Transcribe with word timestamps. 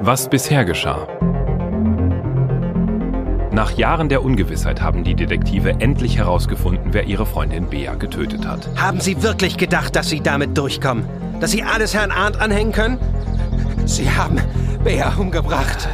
Was 0.00 0.28
bisher 0.28 0.64
geschah. 0.64 1.08
Nach 3.50 3.70
Jahren 3.70 4.10
der 4.10 4.22
Ungewissheit 4.22 4.82
haben 4.82 5.04
die 5.04 5.14
Detektive 5.14 5.80
endlich 5.80 6.18
herausgefunden, 6.18 6.92
wer 6.92 7.04
ihre 7.04 7.24
Freundin 7.24 7.68
Bea 7.68 7.94
getötet 7.94 8.46
hat. 8.46 8.68
Haben 8.76 9.00
Sie 9.00 9.22
wirklich 9.22 9.56
gedacht, 9.56 9.96
dass 9.96 10.10
Sie 10.10 10.20
damit 10.20 10.56
durchkommen? 10.58 11.06
Dass 11.40 11.52
Sie 11.52 11.62
alles 11.62 11.94
Herrn 11.94 12.10
Arndt 12.10 12.38
anhängen 12.38 12.72
können? 12.72 12.98
Sie 13.86 14.10
haben 14.10 14.38
Bea 14.84 15.14
umgebracht. 15.16 15.88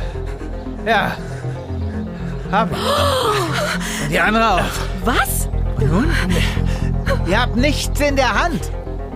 Ja. 0.84 1.12
Haben 2.50 2.72
wir. 2.72 2.78
Und 2.78 4.10
die 4.10 4.18
andere 4.18 4.54
auch. 4.54 4.60
Was? 5.04 5.48
Und 5.76 5.92
nun? 5.92 6.10
Ihr 7.28 7.40
habt 7.40 7.56
nichts 7.56 8.00
in 8.00 8.16
der 8.16 8.42
Hand. 8.42 8.72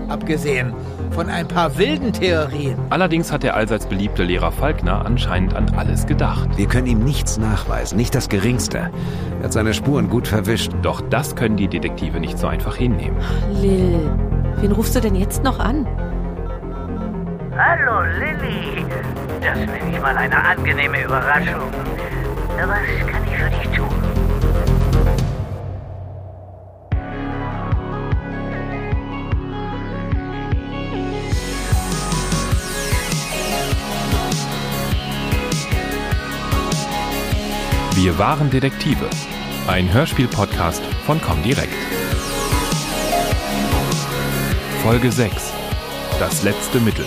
Abgesehen 0.09 0.73
von 1.17 1.31
ein 1.31 1.49
paar 1.49 1.79
wilden 1.79 2.13
Theorien. 2.13 2.77
Allerdings 2.91 3.33
hat 3.33 3.43
der 3.43 3.57
allseits 3.57 3.87
beliebte 3.87 4.23
Lehrer 4.23 4.53
Falkner 4.53 5.07
anscheinend 5.07 5.55
an 5.55 5.73
alles 5.75 6.05
gedacht. 6.05 6.47
Wir 6.59 6.69
können 6.69 6.87
ihm 6.87 6.99
nichts 6.99 7.39
nachweisen, 7.39 7.97
nicht 7.97 8.15
das 8.15 8.29
Geringste. 8.29 8.91
Er 9.39 9.45
hat 9.45 9.53
seine 9.55 9.73
Spuren 9.73 10.11
gut 10.11 10.29
verwischt. 10.29 10.73
Doch 10.83 11.01
das 11.01 11.35
können 11.35 11.57
die 11.57 11.69
Detektive 11.69 12.21
nicht 12.21 12.39
so 12.39 12.49
einfach 12.49 12.77
hinnehmen. 12.77 13.17
Lil, 13.51 13.99
wen 14.57 14.73
rufst 14.73 14.95
du 14.95 15.01
denn 15.01 15.15
jetzt 15.15 15.43
noch 15.43 15.59
an? 15.59 15.87
Hallo 17.57 18.03
Lilly, 18.19 18.85
das 19.41 19.57
nenne 19.57 19.91
ich 19.91 20.01
mal 20.03 20.19
eine 20.19 20.37
angenehme 20.37 21.03
Überraschung. 21.03 21.63
Was 22.59 23.11
kann 23.11 23.25
ich 23.25 23.37
für 23.39 23.49
dich 23.49 23.79
tun? 23.79 23.96
Wir 38.07 38.17
waren 38.21 38.51
Detektive. 38.51 39.11
Ein 39.67 39.93
Hörspiel-Podcast 39.93 40.81
von 41.07 41.21
Comdirect. 41.21 41.75
Folge 44.85 45.11
6. 45.11 45.53
Das 46.21 46.45
letzte 46.45 46.79
Mittel. 46.79 47.05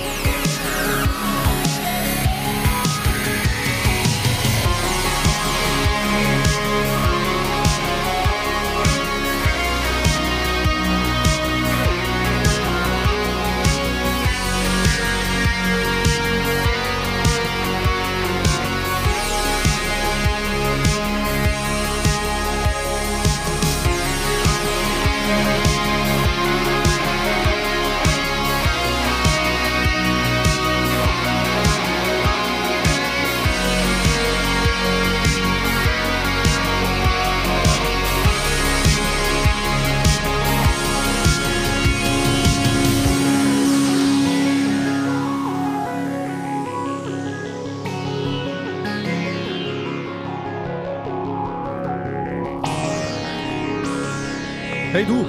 Hey 55.00 55.06
du. 55.06 55.26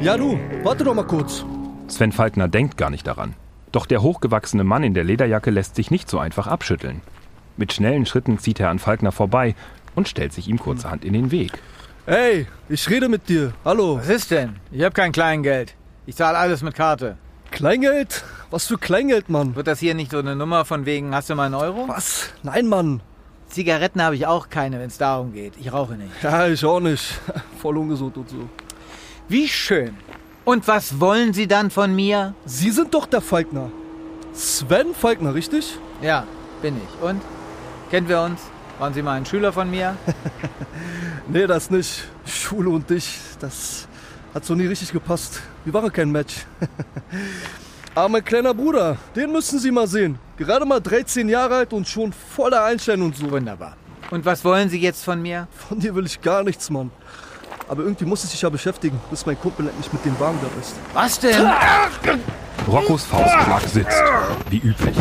Ja 0.00 0.16
du, 0.16 0.38
warte 0.62 0.84
doch 0.84 0.94
mal 0.94 1.02
kurz. 1.02 1.44
Sven 1.88 2.12
Falkner 2.12 2.46
denkt 2.46 2.76
gar 2.76 2.88
nicht 2.88 3.04
daran. 3.04 3.34
Doch 3.72 3.84
der 3.84 4.00
hochgewachsene 4.00 4.62
Mann 4.62 4.84
in 4.84 4.94
der 4.94 5.02
Lederjacke 5.02 5.50
lässt 5.50 5.74
sich 5.74 5.90
nicht 5.90 6.08
so 6.08 6.20
einfach 6.20 6.46
abschütteln. 6.46 7.00
Mit 7.56 7.72
schnellen 7.72 8.06
Schritten 8.06 8.38
zieht 8.38 8.60
er 8.60 8.70
an 8.70 8.78
Falkner 8.78 9.10
vorbei 9.10 9.56
und 9.96 10.06
stellt 10.06 10.32
sich 10.32 10.46
ihm 10.46 10.60
kurzerhand 10.60 11.04
in 11.04 11.14
den 11.14 11.32
Weg. 11.32 11.58
Hey, 12.06 12.46
ich 12.68 12.88
rede 12.88 13.08
mit 13.08 13.28
dir. 13.28 13.54
Hallo. 13.64 13.98
Was 13.98 14.08
ist 14.08 14.30
denn? 14.30 14.54
Ich 14.70 14.84
habe 14.84 14.94
kein 14.94 15.10
Kleingeld. 15.10 15.74
Ich 16.06 16.14
zahle 16.14 16.38
alles 16.38 16.62
mit 16.62 16.76
Karte. 16.76 17.16
Kleingeld? 17.50 18.22
Was 18.52 18.68
für 18.68 18.78
Kleingeld, 18.78 19.28
Mann? 19.28 19.56
Wird 19.56 19.66
das 19.66 19.80
hier 19.80 19.94
nicht 19.94 20.12
so 20.12 20.20
eine 20.20 20.36
Nummer 20.36 20.64
von 20.64 20.86
wegen, 20.86 21.12
hast 21.12 21.28
du 21.28 21.34
mal 21.34 21.46
einen 21.46 21.56
Euro? 21.56 21.88
Was? 21.88 22.28
Nein, 22.44 22.68
Mann. 22.68 23.00
Zigaretten 23.48 24.00
habe 24.00 24.14
ich 24.14 24.28
auch 24.28 24.48
keine, 24.48 24.78
wenn 24.78 24.86
es 24.86 24.98
darum 24.98 25.32
geht. 25.32 25.54
Ich 25.58 25.72
rauche 25.72 25.94
nicht. 25.94 26.22
Ja, 26.22 26.46
ich 26.46 26.64
auch 26.64 26.78
nicht. 26.78 27.20
Voll 27.60 27.78
ungesund 27.78 28.16
und 28.16 28.30
so. 28.30 28.48
Wie 29.28 29.48
schön. 29.48 29.96
Und 30.44 30.68
was 30.68 31.00
wollen 31.00 31.32
Sie 31.32 31.48
dann 31.48 31.70
von 31.70 31.94
mir? 31.94 32.34
Sie 32.44 32.70
sind 32.70 32.94
doch 32.94 33.06
der 33.06 33.20
Falkner. 33.20 33.70
Sven 34.32 34.94
Falkner, 34.94 35.34
richtig? 35.34 35.78
Ja, 36.00 36.24
bin 36.62 36.76
ich. 36.76 37.02
Und? 37.02 37.20
Kennen 37.90 38.08
wir 38.08 38.20
uns? 38.20 38.40
Waren 38.78 38.94
Sie 38.94 39.02
mal 39.02 39.14
ein 39.14 39.26
Schüler 39.26 39.52
von 39.52 39.70
mir? 39.70 39.96
Nee, 41.28 41.48
das 41.48 41.70
nicht. 41.70 42.04
Schule 42.24 42.70
und 42.70 42.88
dich, 42.88 43.18
das 43.40 43.88
hat 44.32 44.44
so 44.44 44.54
nie 44.54 44.66
richtig 44.66 44.92
gepasst. 44.92 45.42
Wir 45.64 45.74
waren 45.74 45.92
kein 45.92 46.12
Match. 46.12 46.46
Aber 47.96 48.08
mein 48.08 48.24
kleiner 48.24 48.54
Bruder, 48.54 48.96
den 49.16 49.32
müssen 49.32 49.58
Sie 49.58 49.72
mal 49.72 49.88
sehen. 49.88 50.20
Gerade 50.36 50.64
mal 50.64 50.80
13 50.80 51.28
Jahre 51.28 51.56
alt 51.56 51.72
und 51.72 51.88
schon 51.88 52.12
voller 52.12 52.62
Einstein 52.64 53.02
und 53.02 53.16
so. 53.16 53.28
Wunderbar. 53.28 53.76
Und 54.12 54.24
was 54.24 54.44
wollen 54.44 54.68
Sie 54.68 54.78
jetzt 54.78 55.04
von 55.04 55.20
mir? 55.20 55.48
Von 55.68 55.80
dir 55.80 55.96
will 55.96 56.06
ich 56.06 56.20
gar 56.20 56.44
nichts, 56.44 56.70
Mann. 56.70 56.92
Aber 57.68 57.82
irgendwie 57.82 58.04
muss 58.04 58.24
ich 58.24 58.30
dich 58.30 58.42
ja 58.42 58.48
beschäftigen, 58.48 59.00
bis 59.10 59.26
mein 59.26 59.38
Kumpel 59.38 59.68
endlich 59.68 59.92
mit 59.92 60.04
dem 60.04 60.18
Wagen 60.20 60.38
da 60.40 60.60
ist. 60.60 60.74
Was 60.94 61.18
denn? 61.18 61.50
Roccos 62.68 63.04
Faustschlag 63.04 63.62
sitzt, 63.62 64.02
wie 64.50 64.58
üblich. 64.58 64.96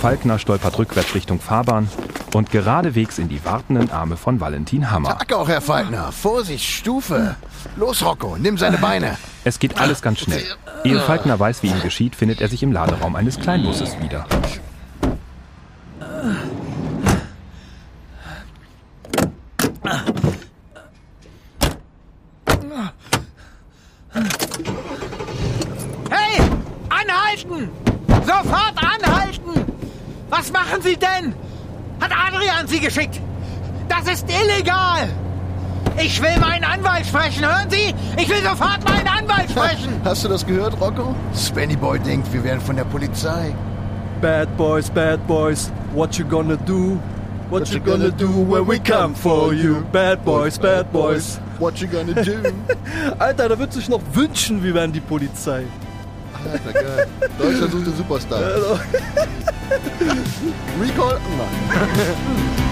Falkner 0.00 0.38
stolpert 0.38 0.78
rückwärts 0.78 1.14
Richtung 1.14 1.40
Fahrbahn 1.40 1.88
und 2.34 2.50
geradewegs 2.50 3.18
in 3.18 3.28
die 3.28 3.44
wartenden 3.44 3.90
Arme 3.90 4.16
von 4.16 4.40
Valentin 4.40 4.90
Hammer. 4.90 5.18
Tag 5.18 5.32
auch, 5.32 5.48
Herr 5.48 5.60
Falkner. 5.60 6.12
Vorsicht, 6.12 6.64
Stufe. 6.64 7.36
Los, 7.76 8.04
Rocco, 8.04 8.36
nimm 8.38 8.58
seine 8.58 8.78
Beine. 8.78 9.16
Es 9.44 9.58
geht 9.58 9.78
alles 9.80 10.02
ganz 10.02 10.20
schnell. 10.20 10.44
Ehe 10.84 11.00
Falkner 11.00 11.38
weiß, 11.38 11.62
wie 11.62 11.68
ihm 11.68 11.82
geschieht, 11.82 12.14
findet 12.14 12.40
er 12.40 12.48
sich 12.48 12.62
im 12.62 12.72
Laderaum 12.72 13.16
eines 13.16 13.40
Kleinbusses 13.40 14.00
wieder. 14.00 14.26
Hey! 26.10 26.40
Anhalten! 26.88 27.70
Sofort 28.26 28.74
anhalten! 28.76 29.64
Was 30.28 30.52
machen 30.52 30.82
Sie 30.82 30.96
denn? 30.96 31.34
Hat 32.00 32.10
Adrian 32.10 32.66
Sie 32.66 32.80
geschickt? 32.80 33.20
Das 33.88 34.12
ist 34.12 34.26
illegal! 34.28 35.08
Ich 35.98 36.20
will 36.20 36.38
meinen 36.38 36.64
Anwalt 36.64 37.06
sprechen, 37.06 37.46
hören 37.46 37.70
Sie? 37.70 37.94
Ich 38.18 38.28
will 38.28 38.42
sofort 38.42 38.84
meinen 38.84 39.08
Anwalt 39.08 39.50
sprechen! 39.50 39.98
Hast 40.04 40.24
du 40.24 40.28
das 40.28 40.46
gehört, 40.46 40.78
Rocco? 40.78 41.14
Spenny 41.34 41.76
Boy 41.76 41.98
denkt, 41.98 42.30
wir 42.32 42.44
wären 42.44 42.60
von 42.60 42.76
der 42.76 42.84
Polizei. 42.84 43.54
Bad 44.20 44.54
boys, 44.56 44.90
bad 44.90 45.26
boys, 45.26 45.72
what 45.94 46.16
you 46.16 46.26
gonna 46.26 46.56
do? 46.56 46.98
What, 47.48 47.70
you 47.72 47.78
gonna 47.78 48.10
do 48.10 48.26
when 48.26 48.66
we 48.66 48.80
come 48.80 49.14
for 49.14 49.54
you? 49.54 49.82
Bad 49.92 50.24
boys, 50.24 50.58
bad 50.58 50.92
boys. 50.92 51.36
What 51.60 51.80
you 51.80 51.86
gonna 51.86 52.12
do? 52.24 52.42
Alter, 53.20 53.48
da 53.48 53.58
wird 53.58 53.72
sich 53.72 53.88
noch 53.88 54.02
wünschen, 54.12 54.64
wir 54.64 54.74
wären 54.74 54.92
die 54.92 55.00
Polizei. 55.00 55.64
Alter, 56.44 56.72
geil. 56.72 57.06
Deutschland 57.38 57.70
sucht 57.70 57.86
den 57.86 57.96
Superstar. 57.96 58.40
Recall? 60.80 61.20
Nein. 61.38 62.56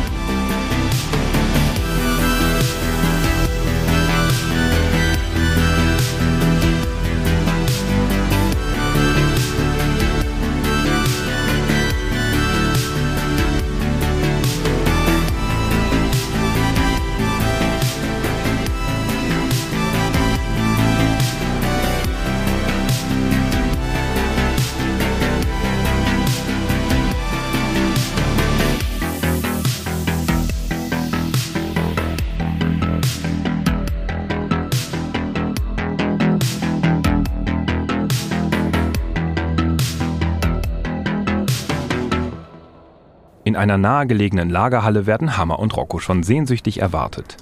einer 43.65 43.79
nahegelegenen 43.79 44.51
Lagerhalle 44.51 45.07
werden 45.07 45.39
Hammer 45.39 45.59
und 45.59 45.75
Rocco 45.75 45.99
schon 45.99 46.23
sehnsüchtig 46.23 46.83
erwartet. 46.83 47.39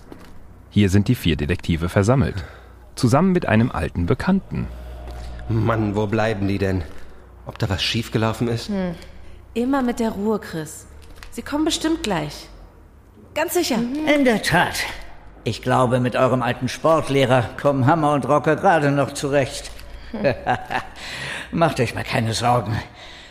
Hier 0.71 0.89
sind 0.89 1.09
die 1.09 1.17
vier 1.17 1.35
Detektive 1.35 1.89
versammelt. 1.89 2.45
Zusammen 2.95 3.33
mit 3.33 3.47
einem 3.47 3.73
alten 3.73 4.07
Bekannten. 4.07 4.69
Mann, 5.49 5.97
wo 5.97 6.07
bleiben 6.07 6.47
die 6.47 6.59
denn? 6.59 6.85
Ob 7.45 7.59
da 7.59 7.69
was 7.69 7.83
schiefgelaufen 7.83 8.47
ist? 8.47 8.71
Immer 9.55 9.83
mit 9.83 9.99
der 9.99 10.11
Ruhe, 10.11 10.39
Chris. 10.39 10.87
Sie 11.33 11.43
kommen 11.43 11.65
bestimmt 11.65 12.05
gleich. 12.05 12.49
Ganz 13.35 13.55
sicher. 13.55 13.79
In 14.15 14.25
der 14.25 14.43
Tat. 14.43 14.85
Ich 15.43 15.61
glaube, 15.61 15.99
mit 15.99 16.15
eurem 16.15 16.43
alten 16.43 16.69
Sportlehrer 16.69 17.51
kommen 17.61 17.87
Hammer 17.87 18.13
und 18.13 18.29
Rocker 18.29 18.55
gerade 18.55 18.93
noch 18.93 19.13
zurecht. 19.13 19.73
Macht 21.51 21.81
euch 21.81 21.97
mal 21.97 22.05
keine 22.05 22.33
Sorgen. 22.33 22.81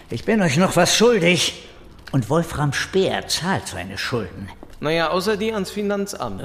Ich 0.10 0.26
bin 0.26 0.42
euch 0.42 0.58
noch 0.58 0.76
was 0.76 0.94
schuldig. 0.94 1.71
Und 2.12 2.30
Wolfram 2.30 2.74
Speer 2.74 3.28
zahlt 3.28 3.68
seine 3.68 3.98
Schulden. 3.98 4.50
Naja, 4.80 5.10
außer 5.12 5.38
die 5.38 5.54
ans 5.54 5.72
Finanzamt. 5.72 6.44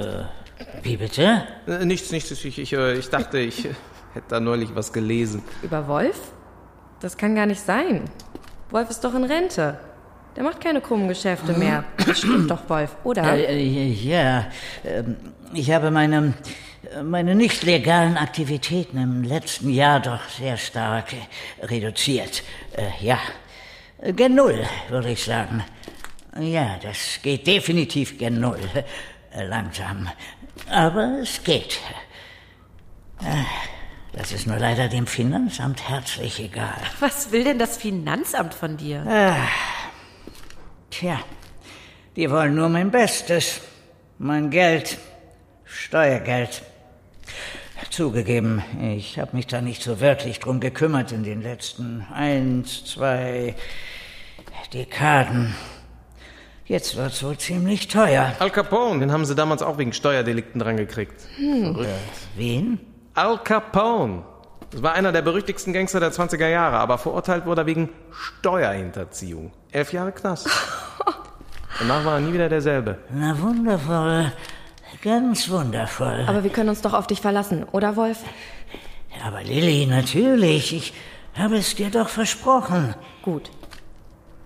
Wie 0.82 0.96
bitte? 0.96 1.42
Äh, 1.66 1.84
nichts, 1.84 2.12
nichts. 2.12 2.30
Ich, 2.30 2.58
ich, 2.58 2.72
äh, 2.72 2.94
ich 2.98 3.08
dachte, 3.10 3.38
ich 3.38 3.64
äh, 3.64 3.68
hätte 4.14 4.26
da 4.28 4.40
neulich 4.40 4.74
was 4.74 4.92
gelesen. 4.92 5.42
Über 5.62 5.86
Wolf? 5.88 6.18
Das 7.00 7.16
kann 7.16 7.34
gar 7.34 7.46
nicht 7.46 7.60
sein. 7.60 8.04
Wolf 8.70 8.90
ist 8.90 9.04
doch 9.04 9.14
in 9.14 9.24
Rente. 9.24 9.78
Der 10.36 10.44
macht 10.44 10.60
keine 10.60 10.80
krummen 10.80 11.08
Geschäfte 11.08 11.52
mehr. 11.54 11.84
Das 12.06 12.18
stimmt 12.18 12.50
doch, 12.50 12.68
Wolf, 12.68 12.94
oder? 13.04 13.24
Äh, 13.34 13.56
äh, 13.56 13.92
ja, 13.92 14.46
ähm, 14.84 15.16
ich 15.52 15.70
habe 15.72 15.90
meine, 15.90 16.34
meine 17.02 17.34
nicht 17.34 17.64
legalen 17.64 18.16
Aktivitäten 18.16 18.98
im 18.98 19.22
letzten 19.24 19.70
Jahr 19.70 20.00
doch 20.00 20.20
sehr 20.38 20.56
stark 20.56 21.12
äh, 21.12 21.64
reduziert. 21.66 22.42
Äh, 22.76 23.04
ja, 23.04 23.14
Äh, 23.14 23.18
gen 24.02 24.34
Null, 24.34 24.64
würde 24.88 25.10
ich 25.10 25.24
sagen. 25.24 25.64
Ja, 26.38 26.78
das 26.82 27.20
geht 27.22 27.46
definitiv 27.46 28.18
gen 28.18 28.40
Null. 28.40 28.58
Äh, 29.32 29.44
Langsam. 29.46 30.08
Aber 30.70 31.18
es 31.22 31.42
geht. 31.44 31.78
Äh, 33.22 33.44
Das 34.12 34.32
ist 34.32 34.46
nur 34.46 34.58
leider 34.58 34.88
dem 34.88 35.06
Finanzamt 35.06 35.88
herzlich 35.90 36.40
egal. 36.40 36.80
Was 37.00 37.32
will 37.32 37.44
denn 37.44 37.58
das 37.58 37.76
Finanzamt 37.76 38.54
von 38.54 38.76
dir? 38.78 39.04
Tja, 40.90 41.20
die 42.16 42.30
wollen 42.30 42.54
nur 42.54 42.70
mein 42.70 42.90
Bestes. 42.90 43.60
Mein 44.18 44.48
Geld. 44.50 44.96
Steuergeld. 45.64 46.62
Zugegeben, 47.90 48.62
ich 48.80 49.18
habe 49.18 49.36
mich 49.36 49.46
da 49.46 49.60
nicht 49.60 49.82
so 49.82 50.00
wirklich 50.00 50.38
drum 50.40 50.60
gekümmert 50.60 51.12
in 51.12 51.22
den 51.22 51.42
letzten 51.42 52.06
eins, 52.12 52.84
zwei 52.84 53.54
Dekaden. 54.72 55.54
Jetzt 56.64 56.96
wird's 56.96 57.22
wohl 57.22 57.38
ziemlich 57.38 57.88
teuer. 57.88 58.32
Al 58.40 58.50
Capone, 58.50 59.00
den 59.00 59.12
haben 59.12 59.24
sie 59.24 59.34
damals 59.34 59.62
auch 59.62 59.78
wegen 59.78 59.92
Steuerdelikten 59.92 60.58
dran 60.60 60.76
gekriegt. 60.76 61.14
Wen? 62.36 62.80
Al 63.14 63.38
Capone. 63.38 64.24
Das 64.70 64.82
war 64.82 64.94
einer 64.94 65.12
der 65.12 65.22
berüchtigsten 65.22 65.72
Gangster 65.72 66.00
der 66.00 66.10
20er 66.12 66.48
Jahre, 66.48 66.78
aber 66.78 66.98
verurteilt 66.98 67.46
wurde 67.46 67.62
er 67.62 67.66
wegen 67.66 67.88
Steuerhinterziehung. 68.10 69.52
Elf 69.70 69.92
Jahre 69.92 70.10
Knast. 70.10 70.50
Danach 71.78 72.04
war 72.04 72.14
er 72.14 72.20
nie 72.20 72.32
wieder 72.32 72.48
derselbe. 72.48 72.98
Na 73.10 73.40
wundervoll. 73.40 74.32
Ganz 75.02 75.48
wundervoll. 75.48 76.24
Aber 76.26 76.42
wir 76.44 76.50
können 76.50 76.68
uns 76.68 76.82
doch 76.82 76.92
auf 76.92 77.06
dich 77.06 77.20
verlassen, 77.20 77.64
oder 77.72 77.96
Wolf? 77.96 78.18
Aber 79.24 79.42
Lilly, 79.42 79.86
natürlich. 79.86 80.72
Ich 80.74 80.92
habe 81.34 81.56
es 81.56 81.74
dir 81.74 81.90
doch 81.90 82.08
versprochen. 82.08 82.94
Gut. 83.22 83.50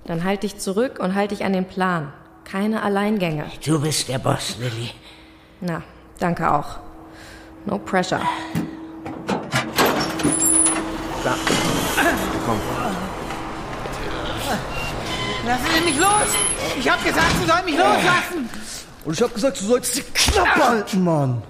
Dann 0.04 0.24
halt 0.24 0.42
dich 0.42 0.58
zurück 0.58 0.98
und 0.98 1.14
halt 1.14 1.30
dich 1.30 1.44
an 1.44 1.52
den 1.52 1.66
Plan. 1.66 2.12
Keine 2.44 2.82
Alleingänge. 2.82 3.44
Du 3.64 3.80
bist 3.80 4.08
der 4.08 4.18
Boss, 4.18 4.56
Lilly. 4.58 4.90
Na, 5.60 5.82
danke 6.18 6.50
auch. 6.52 6.78
No 7.66 7.78
pressure. 7.78 8.22
Lassen 15.46 15.66
Sie 15.74 15.84
mich 15.84 15.98
los! 15.98 16.08
Ich 16.78 16.90
hab 16.90 17.04
gesagt, 17.04 17.32
Sie 17.40 17.46
sollen 17.46 17.64
mich 17.64 17.76
loslassen! 17.76 18.48
Und 19.04 19.14
ich 19.14 19.22
hab 19.22 19.34
gesagt, 19.34 19.60
du 19.60 19.64
sollst 19.64 19.96
die 19.96 20.02
Klappe 20.02 20.68
halten, 20.68 21.04
Mann. 21.04 21.42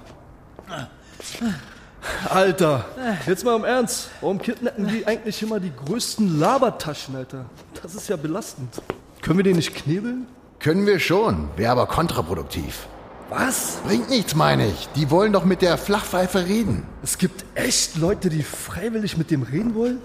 Alter, 2.28 2.86
jetzt 3.26 3.44
mal 3.44 3.56
im 3.56 3.64
Ernst. 3.64 4.10
Warum 4.20 4.40
kidnappen 4.40 4.86
die 4.86 5.06
eigentlich 5.06 5.42
immer 5.42 5.60
die 5.60 5.72
größten 5.74 6.38
Labertaschen, 6.38 7.16
Alter? 7.16 7.44
Das 7.82 7.94
ist 7.94 8.08
ja 8.08 8.16
belastend. 8.16 8.80
Können 9.20 9.38
wir 9.38 9.44
den 9.44 9.56
nicht 9.56 9.74
knebeln? 9.74 10.26
Können 10.60 10.86
wir 10.86 10.98
schon, 10.98 11.48
wäre 11.56 11.72
aber 11.72 11.86
kontraproduktiv. 11.86 12.86
Was? 13.30 13.78
Bringt 13.86 14.10
nichts, 14.10 14.34
meine 14.34 14.66
ich. 14.66 14.88
Die 14.96 15.10
wollen 15.10 15.32
doch 15.32 15.44
mit 15.44 15.62
der 15.62 15.78
Flachpfeife 15.78 16.46
reden. 16.46 16.84
Es 17.02 17.16
gibt 17.16 17.44
echt 17.54 17.96
Leute, 17.96 18.28
die 18.28 18.42
freiwillig 18.42 19.16
mit 19.16 19.30
dem 19.30 19.42
reden 19.42 19.74
wollen? 19.74 19.98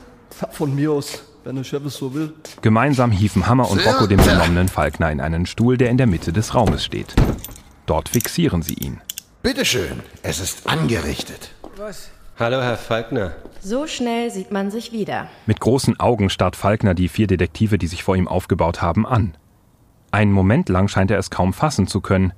Von 0.52 0.76
mir 0.76 0.92
aus, 0.92 1.24
wenn 1.44 1.56
der 1.56 1.64
Chef 1.64 1.84
es 1.86 1.96
so 1.96 2.14
will. 2.14 2.34
Gemeinsam 2.62 3.12
hieven 3.12 3.48
Hammer 3.48 3.70
und 3.70 3.86
Rocco 3.86 4.06
den 4.06 4.18
benommenen 4.18 4.68
Falkner 4.68 5.12
in 5.12 5.22
einen 5.22 5.46
Stuhl, 5.46 5.78
der 5.78 5.90
in 5.90 5.98
der 5.98 6.08
Mitte 6.08 6.34
des 6.34 6.54
Raumes 6.54 6.84
steht. 6.86 7.16
Dort 7.86 8.10
fixieren 8.10 8.62
sie 8.62 8.74
ihn. 8.76 9.02
Bitteschön, 9.44 10.02
es 10.24 10.40
ist 10.40 10.68
angerichtet. 10.68 11.52
Hallo, 12.40 12.62
Herr 12.62 12.78
Falkner. 12.78 13.36
So 13.62 13.86
schnell 13.88 14.32
sieht 14.32 14.52
man 14.52 14.72
sich 14.72 14.92
wieder. 14.92 15.28
Mit 15.46 15.60
großen 15.60 16.00
Augen 16.00 16.30
starrt 16.30 16.56
Falkner 16.56 16.94
die 16.94 17.08
vier 17.10 17.28
Detektive, 17.28 17.78
die 17.78 17.88
sich 17.88 18.04
vor 18.04 18.16
ihm 18.16 18.28
aufgebaut 18.28 18.82
haben, 18.82 19.06
an. 19.06 19.38
Einen 20.12 20.32
Moment 20.32 20.70
lang 20.70 20.88
scheint 20.88 21.12
er 21.12 21.20
es 21.20 21.30
kaum 21.30 21.54
fassen 21.54 21.88
zu 21.88 22.02
können. 22.02 22.34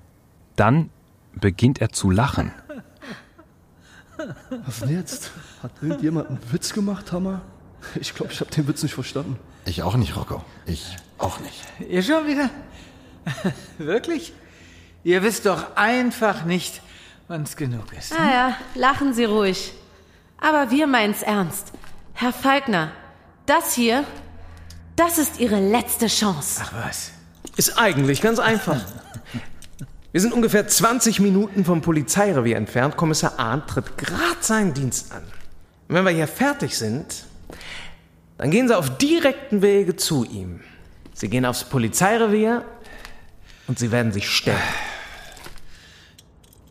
Dann 0.55 0.89
beginnt 1.33 1.79
er 1.79 1.89
zu 1.89 2.09
lachen. 2.09 2.51
Was 4.65 4.79
denn 4.81 4.89
jetzt? 4.89 5.31
Hat 5.63 5.71
irgendjemand 5.81 6.29
einen 6.29 6.39
Witz 6.51 6.73
gemacht, 6.73 7.11
Hammer? 7.11 7.41
Ich 7.95 8.13
glaube, 8.15 8.33
ich 8.33 8.39
habe 8.41 8.51
den 8.51 8.67
Witz 8.67 8.83
nicht 8.83 8.95
verstanden. 8.95 9.37
Ich 9.65 9.83
auch 9.83 9.95
nicht, 9.95 10.15
Rocco. 10.15 10.43
Ich 10.65 10.95
auch 11.19 11.39
nicht. 11.39 11.63
Ihr 11.87 12.01
schon 12.03 12.25
wieder? 12.27 12.49
Wirklich? 13.77 14.33
Ihr 15.07 15.23
wisst 15.23 15.45
doch 15.45 15.77
einfach 15.77 16.43
nicht, 16.43 16.81
wann's 17.29 17.55
genug 17.55 17.93
ist. 17.97 18.11
Ah 18.11 18.29
ja, 18.29 18.57
lachen 18.75 19.13
Sie 19.13 19.23
ruhig. 19.23 19.71
Aber 20.37 20.69
wir 20.69 20.85
meinen's 20.85 21.21
ernst. 21.21 21.71
Herr 22.11 22.33
Falkner, 22.33 22.91
das 23.45 23.73
hier, 23.73 24.03
das 24.97 25.17
ist 25.17 25.39
Ihre 25.39 25.61
letzte 25.61 26.07
Chance. 26.07 26.59
Ach 26.61 26.73
was. 26.85 27.11
Ist 27.55 27.79
eigentlich 27.79 28.21
ganz 28.21 28.39
einfach. 28.39 28.81
Wir 30.11 30.19
sind 30.19 30.33
ungefähr 30.33 30.67
20 30.67 31.21
Minuten 31.21 31.63
vom 31.63 31.81
Polizeirevier 31.81 32.57
entfernt. 32.57 32.97
Kommissar 32.97 33.39
Arndt 33.39 33.67
tritt 33.67 33.97
gerade 33.97 34.41
seinen 34.41 34.73
Dienst 34.73 35.13
an. 35.13 35.23
Und 35.87 35.95
wenn 35.95 36.03
wir 36.03 36.11
hier 36.11 36.27
fertig 36.27 36.77
sind, 36.77 37.23
dann 38.37 38.51
gehen 38.51 38.67
Sie 38.67 38.77
auf 38.77 38.97
direkten 38.97 39.61
Wege 39.61 39.95
zu 39.95 40.25
ihm. 40.25 40.59
Sie 41.13 41.29
gehen 41.29 41.45
aufs 41.45 41.63
Polizeirevier 41.63 42.65
und 43.67 43.79
Sie 43.79 43.91
werden 43.91 44.11
sich 44.11 44.29
stellen. 44.29 44.57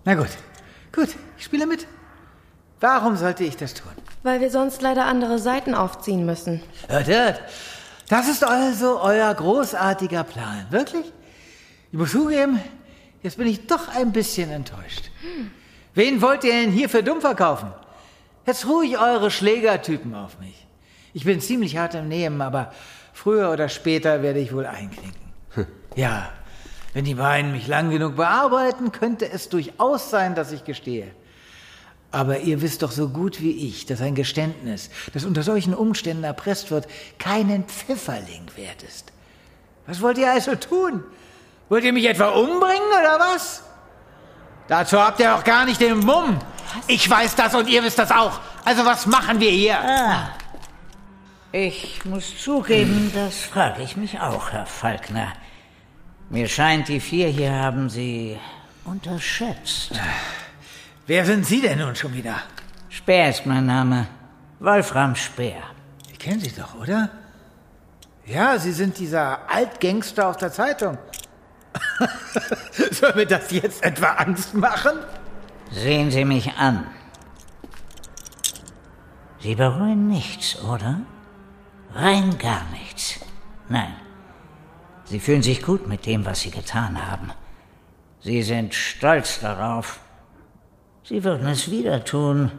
Na 0.06 0.14
gut. 0.14 0.28
Gut, 0.92 1.08
ich 1.36 1.44
spiele 1.44 1.66
mit. 1.66 1.86
Warum 2.80 3.16
sollte 3.16 3.42
ich 3.42 3.56
das 3.56 3.75
tun? 3.75 3.90
Weil 4.22 4.40
wir 4.40 4.50
sonst 4.50 4.80
leider 4.80 5.04
andere 5.04 5.40
Seiten 5.40 5.75
aufziehen 5.75 6.25
müssen. 6.25 6.62
Hört, 6.88 7.08
hört. 7.08 7.42
Das 8.08 8.28
ist 8.28 8.44
also 8.44 9.00
euer 9.00 9.34
großartiger 9.34 10.22
Plan. 10.22 10.66
Wirklich? 10.70 11.12
Ich 11.90 11.98
muss 11.98 12.12
zugeben, 12.12 12.60
jetzt 13.22 13.36
bin 13.36 13.48
ich 13.48 13.66
doch 13.66 13.88
ein 13.88 14.12
bisschen 14.12 14.50
enttäuscht. 14.50 15.10
Wen 15.94 16.22
wollt 16.22 16.44
ihr 16.44 16.52
denn 16.52 16.70
hier 16.70 16.88
für 16.88 17.02
dumm 17.02 17.20
verkaufen? 17.20 17.72
Jetzt 18.46 18.68
ruhig 18.68 18.98
eure 18.98 19.32
Schlägertypen 19.32 20.14
auf 20.14 20.38
mich. 20.38 20.66
Ich 21.14 21.25
bin 21.25 21.40
ziemlich 21.40 21.78
hart 21.78 21.96
im 21.96 22.06
Nehmen, 22.06 22.42
aber 22.42 22.72
früher 23.12 23.50
oder 23.50 23.68
später 23.68 24.22
werde 24.22 24.38
ich 24.38 24.54
wohl 24.54 24.66
einknicken. 24.66 25.32
Ja, 25.96 26.28
wenn 26.97 27.05
die 27.05 27.17
beiden 27.17 27.53
mich 27.53 27.67
lang 27.67 27.91
genug 27.91 28.17
bearbeiten, 28.17 28.91
könnte 28.91 29.31
es 29.31 29.50
durchaus 29.50 30.09
sein, 30.09 30.35
dass 30.35 30.50
ich 30.50 30.65
gestehe. 30.65 31.07
Aber 32.11 32.38
ihr 32.38 32.62
wisst 32.62 32.83
doch 32.83 32.91
so 32.91 33.11
gut 33.11 33.43
wie 33.43 33.69
ich, 33.69 33.85
dass 33.85 34.00
ein 34.00 34.15
Geständnis, 34.15 34.88
das 35.12 35.26
unter 35.26 35.43
solchen 35.43 35.75
Umständen 35.75 36.25
erpresst 36.25 36.71
wird, 36.71 36.88
keinen 37.19 37.65
Pfifferling 37.65 38.47
wert 38.57 38.83
ist. 38.83 39.12
Was 39.87 40.00
wollt 40.00 40.17
ihr 40.17 40.31
also 40.31 40.55
tun? 40.55 41.05
Wollt 41.69 41.85
ihr 41.85 41.93
mich 41.93 42.07
etwa 42.07 42.29
umbringen 42.29 42.88
oder 42.99 43.21
was? 43.21 43.62
Dazu 44.67 44.99
habt 44.99 45.21
ihr 45.21 45.31
doch 45.31 45.45
gar 45.45 45.67
nicht 45.67 45.83
den 45.83 45.99
Mumm. 45.99 46.38
Ich 46.87 47.11
weiß 47.11 47.35
das 47.35 47.55
und 47.55 47.69
ihr 47.69 47.85
wisst 47.85 47.99
das 47.99 48.11
auch. 48.11 48.41
Also 48.65 48.87
was 48.87 49.05
machen 49.05 49.38
wir 49.38 49.50
hier? 49.50 49.79
Ah, 49.79 50.31
ich 51.53 52.07
muss 52.07 52.43
zugeben, 52.43 53.12
das 53.15 53.41
frage 53.41 53.83
ich 53.83 53.99
mich 53.99 54.19
auch, 54.19 54.50
Herr 54.53 54.65
Falkner. 54.65 55.35
Mir 56.28 56.49
scheint, 56.49 56.88
die 56.88 57.00
vier 57.00 57.28
hier 57.28 57.52
haben 57.52 57.88
Sie 57.88 58.37
unterschätzt. 58.85 59.92
Wer 61.06 61.25
sind 61.25 61.47
Sie 61.47 61.61
denn 61.61 61.78
nun 61.78 61.95
schon 61.95 62.14
wieder? 62.14 62.37
Speer 62.88 63.30
ist 63.30 63.47
mein 63.47 63.66
Name. 63.66 64.09
Wolfram 64.59 65.14
Speer. 65.14 65.62
Ich 66.11 66.18
kenne 66.18 66.40
Sie 66.40 66.52
doch, 66.52 66.75
oder? 66.75 67.11
Ja, 68.25 68.59
Sie 68.59 68.73
sind 68.73 68.99
dieser 68.99 69.49
Altgangster 69.49 70.28
aus 70.28 70.37
der 70.38 70.50
Zeitung. 70.50 70.99
Soll 72.90 73.14
mir 73.14 73.26
das 73.26 73.50
jetzt 73.52 73.85
etwa 73.85 74.14
Angst 74.14 74.54
machen? 74.54 74.99
Sehen 75.71 76.11
Sie 76.11 76.25
mich 76.25 76.52
an. 76.54 76.88
Sie 79.40 79.54
bereuen 79.54 80.09
nichts, 80.09 80.61
oder? 80.62 81.02
Rein 81.95 82.37
gar 82.38 82.64
nichts. 82.73 83.21
Nein. 83.68 83.95
Sie 85.06 85.20
fühlen 85.20 85.42
sich 85.42 85.62
gut 85.62 85.86
mit 85.86 86.04
dem, 86.06 86.25
was 86.25 86.40
Sie 86.40 86.50
getan 86.50 87.06
haben. 87.10 87.30
Sie 88.20 88.42
sind 88.42 88.75
stolz 88.75 89.40
darauf. 89.40 90.00
Sie 91.04 91.22
würden 91.22 91.46
es 91.46 91.70
wieder 91.70 92.04
tun. 92.04 92.50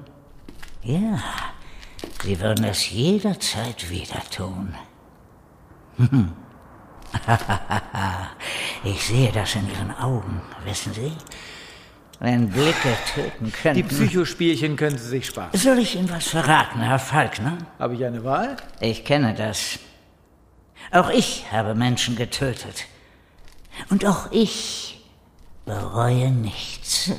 Ja, 0.82 1.22
Sie 2.24 2.40
würden 2.40 2.64
es 2.66 2.90
jederzeit 2.90 3.90
wieder 3.90 4.22
tun. 4.34 4.74
ich 8.84 9.06
sehe 9.06 9.32
das 9.32 9.56
in 9.56 9.70
Ihren 9.70 9.92
Augen, 9.98 10.42
wissen 10.64 10.94
Sie? 10.94 11.12
Wenn 12.20 12.50
Blicke 12.50 12.96
töten 13.14 13.52
könnten. 13.52 13.76
Die 13.76 13.84
Psychospielchen 13.84 14.76
können 14.76 14.98
Sie 14.98 15.08
sich 15.08 15.28
sparen. 15.28 15.50
Soll 15.54 15.80
ich 15.80 15.96
Ihnen 15.96 16.10
was 16.10 16.28
verraten, 16.30 16.80
Herr 16.80 17.00
Falkner? 17.00 17.58
Habe 17.78 17.96
ich 17.96 18.06
eine 18.06 18.24
Wahl? 18.24 18.56
Ich 18.80 19.04
kenne 19.04 19.34
das. 19.36 19.80
Auch 20.92 21.10
ich 21.10 21.52
habe 21.52 21.76
Menschen 21.76 22.16
getötet. 22.16 22.86
Und 23.90 24.06
auch 24.06 24.32
ich 24.32 25.06
bereue 25.66 26.32
nichts. 26.32 27.12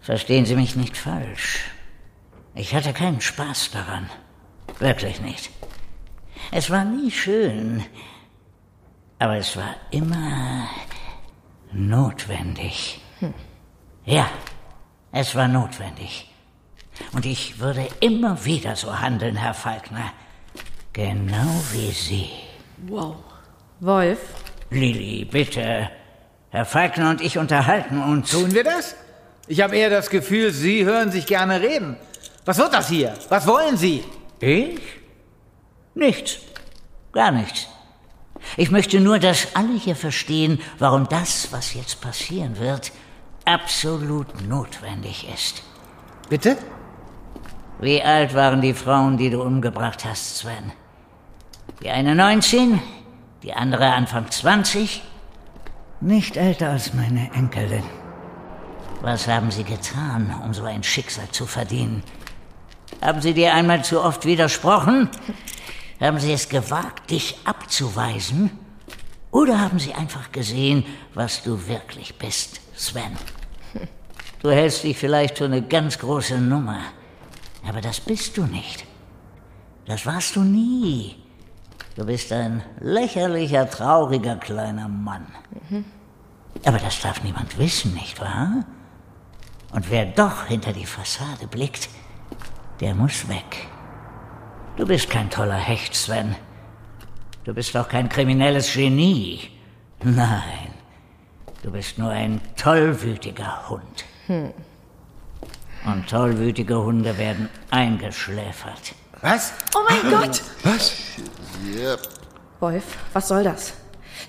Verstehen 0.00 0.44
Sie 0.44 0.54
mich 0.54 0.76
nicht 0.76 0.96
falsch. 0.96 1.60
Ich 2.54 2.74
hatte 2.74 2.92
keinen 2.92 3.20
Spaß 3.20 3.70
daran. 3.70 4.08
Wirklich 4.78 5.20
nicht. 5.20 5.50
Es 6.50 6.70
war 6.70 6.84
nie 6.84 7.10
schön, 7.10 7.84
aber 9.18 9.38
es 9.38 9.56
war 9.56 9.74
immer 9.90 10.68
notwendig. 11.72 13.00
Ja, 14.04 14.28
es 15.10 15.34
war 15.34 15.48
notwendig. 15.48 16.30
Und 17.12 17.24
ich 17.24 17.58
würde 17.58 17.88
immer 18.00 18.44
wieder 18.44 18.76
so 18.76 19.00
handeln, 19.00 19.36
Herr 19.36 19.54
Falkner. 19.54 20.12
Genau 20.94 21.60
wie 21.72 21.90
Sie. 21.90 22.30
Wow. 22.86 23.16
Wolf? 23.80 24.20
Lilly, 24.70 25.24
bitte. 25.24 25.90
Herr 26.50 26.64
Falkner 26.64 27.10
und 27.10 27.20
ich 27.20 27.36
unterhalten 27.36 28.00
uns. 28.00 28.30
Tun 28.30 28.54
wir 28.54 28.62
das? 28.62 28.94
Ich 29.48 29.60
habe 29.60 29.76
eher 29.76 29.90
das 29.90 30.08
Gefühl, 30.08 30.52
Sie 30.52 30.84
hören 30.84 31.10
sich 31.10 31.26
gerne 31.26 31.60
reden. 31.60 31.96
Was 32.44 32.58
wird 32.58 32.72
das 32.72 32.88
hier? 32.88 33.12
Was 33.28 33.44
wollen 33.48 33.76
Sie? 33.76 34.04
Ich? 34.38 34.80
Nichts. 35.96 36.38
Gar 37.12 37.32
nichts. 37.32 37.66
Ich 38.56 38.70
möchte 38.70 39.00
nur, 39.00 39.18
dass 39.18 39.56
alle 39.56 39.76
hier 39.76 39.96
verstehen, 39.96 40.60
warum 40.78 41.08
das, 41.08 41.48
was 41.50 41.74
jetzt 41.74 42.00
passieren 42.00 42.60
wird, 42.60 42.92
absolut 43.44 44.48
notwendig 44.48 45.26
ist. 45.34 45.64
Bitte? 46.28 46.56
Wie 47.80 48.00
alt 48.00 48.32
waren 48.34 48.60
die 48.60 48.74
Frauen, 48.74 49.16
die 49.16 49.30
du 49.30 49.42
umgebracht 49.42 50.04
hast, 50.04 50.36
Sven? 50.36 50.72
Die 51.82 51.90
eine 51.90 52.14
19, 52.14 52.80
die 53.42 53.52
andere 53.52 53.92
Anfang 53.92 54.30
20? 54.30 55.02
Nicht 56.00 56.36
älter 56.36 56.70
als 56.70 56.94
meine 56.94 57.30
Enkelin. 57.32 57.84
Was 59.02 59.28
haben 59.28 59.50
sie 59.50 59.64
getan, 59.64 60.34
um 60.44 60.54
so 60.54 60.64
ein 60.64 60.82
Schicksal 60.82 61.28
zu 61.30 61.46
verdienen? 61.46 62.02
Haben 63.02 63.20
sie 63.20 63.34
dir 63.34 63.52
einmal 63.52 63.84
zu 63.84 64.02
oft 64.02 64.24
widersprochen? 64.24 65.08
Haben 66.00 66.18
sie 66.20 66.32
es 66.32 66.48
gewagt, 66.48 67.10
dich 67.10 67.36
abzuweisen? 67.44 68.50
Oder 69.30 69.60
haben 69.60 69.78
sie 69.78 69.94
einfach 69.94 70.30
gesehen, 70.32 70.84
was 71.12 71.42
du 71.42 71.66
wirklich 71.66 72.16
bist, 72.18 72.60
Sven? 72.74 73.16
Du 74.40 74.50
hältst 74.50 74.84
dich 74.84 74.96
vielleicht 74.96 75.38
für 75.38 75.46
eine 75.46 75.62
ganz 75.62 75.98
große 75.98 76.38
Nummer, 76.38 76.80
aber 77.66 77.80
das 77.80 77.98
bist 77.98 78.36
du 78.36 78.44
nicht. 78.44 78.84
Das 79.86 80.06
warst 80.06 80.36
du 80.36 80.40
nie. 80.40 81.23
Du 81.94 82.04
bist 82.04 82.32
ein 82.32 82.62
lächerlicher, 82.80 83.70
trauriger 83.70 84.36
kleiner 84.36 84.88
Mann. 84.88 85.26
Aber 86.64 86.78
das 86.78 87.00
darf 87.00 87.22
niemand 87.22 87.56
wissen, 87.58 87.94
nicht 87.94 88.20
wahr? 88.20 88.64
Und 89.72 89.90
wer 89.90 90.06
doch 90.06 90.46
hinter 90.46 90.72
die 90.72 90.86
Fassade 90.86 91.46
blickt, 91.46 91.88
der 92.80 92.94
muss 92.94 93.28
weg. 93.28 93.68
Du 94.76 94.86
bist 94.86 95.08
kein 95.08 95.30
toller 95.30 95.54
Hecht, 95.56 95.94
Sven. 95.94 96.34
Du 97.44 97.54
bist 97.54 97.76
auch 97.76 97.88
kein 97.88 98.08
kriminelles 98.08 98.72
Genie. 98.72 99.50
Nein, 100.02 100.74
du 101.62 101.70
bist 101.70 101.98
nur 101.98 102.10
ein 102.10 102.40
tollwütiger 102.56 103.68
Hund. 103.68 104.04
Hm. 104.26 104.52
Und 105.84 106.08
tollwütige 106.08 106.82
Hunde 106.82 107.16
werden 107.18 107.48
eingeschläfert. 107.70 108.94
Was? 109.20 109.52
Oh 109.76 109.80
mein 109.88 110.10
Gott! 110.10 110.42
Was? 110.62 111.03
Yep. 111.64 112.00
Wolf, 112.60 112.84
was 113.12 113.28
soll 113.28 113.44
das? 113.44 113.74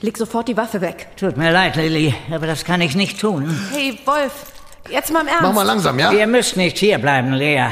Leg 0.01 0.17
sofort 0.17 0.47
die 0.47 0.57
Waffe 0.57 0.81
weg. 0.81 1.07
Tut 1.17 1.37
mir 1.37 1.51
leid, 1.51 1.75
Lilly, 1.75 2.13
aber 2.31 2.47
das 2.47 2.63
kann 2.63 2.81
ich 2.81 2.95
nicht 2.95 3.19
tun. 3.19 3.59
Hey, 3.71 3.99
Wolf, 4.05 4.51
jetzt 4.89 5.11
mal 5.11 5.21
im 5.21 5.27
Ernst. 5.27 5.41
Mach 5.41 5.53
mal 5.53 5.63
langsam, 5.63 5.99
ja? 5.99 6.11
Ihr 6.11 6.27
müsst 6.27 6.57
nicht 6.57 6.77
hierbleiben, 6.77 7.33
Lea. 7.33 7.67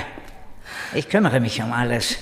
Ich 0.94 1.10
kümmere 1.10 1.40
mich 1.40 1.62
um 1.62 1.72
alles. 1.72 2.18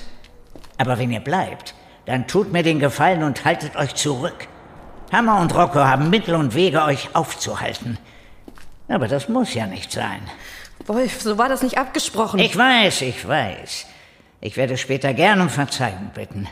Aber 0.78 0.98
wenn 0.98 1.12
ihr 1.12 1.20
bleibt, 1.20 1.76
dann 2.06 2.28
tut 2.28 2.52
mir 2.52 2.64
den 2.64 2.80
Gefallen 2.80 3.24
und 3.24 3.46
haltet 3.46 3.76
euch 3.76 3.96
zurück. 3.96 4.48
Hammer 5.12 5.40
und 5.40 5.54
Rocco 5.54 5.80
haben 5.80 6.10
Mittel 6.10 6.36
und 6.36 6.56
Wege, 6.56 6.84
euch 6.84 7.10
aufzuhalten. 7.14 7.98
Aber 8.88 9.08
das 9.08 9.30
muss 9.30 9.54
ja 9.54 9.68
nicht 9.68 9.92
sein. 9.92 10.22
Wolf, 10.88 11.22
so 11.22 11.38
war 11.38 11.50
das 11.50 11.62
nicht 11.62 11.78
abgesprochen. 11.78 12.40
Ich 12.40 12.58
weiß, 12.58 13.02
ich 13.02 13.28
weiß. 13.28 13.86
Ich 14.40 14.58
werde 14.58 14.78
später 14.78 15.14
gern 15.14 15.42
um 15.42 15.50
Verzeihung 15.50 16.12
bitten. 16.14 16.48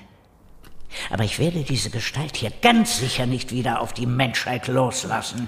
Aber 1.10 1.24
ich 1.24 1.39
werde 1.39 1.63
diese 1.63 1.89
Gestalt 1.89 2.38
hier 2.38 2.51
ganz 2.62 3.00
sicher 3.00 3.25
nicht 3.25 3.51
wieder 3.51 3.81
auf 3.81 3.93
die 3.93 4.05
Menschheit 4.05 4.67
loslassen. 4.67 5.48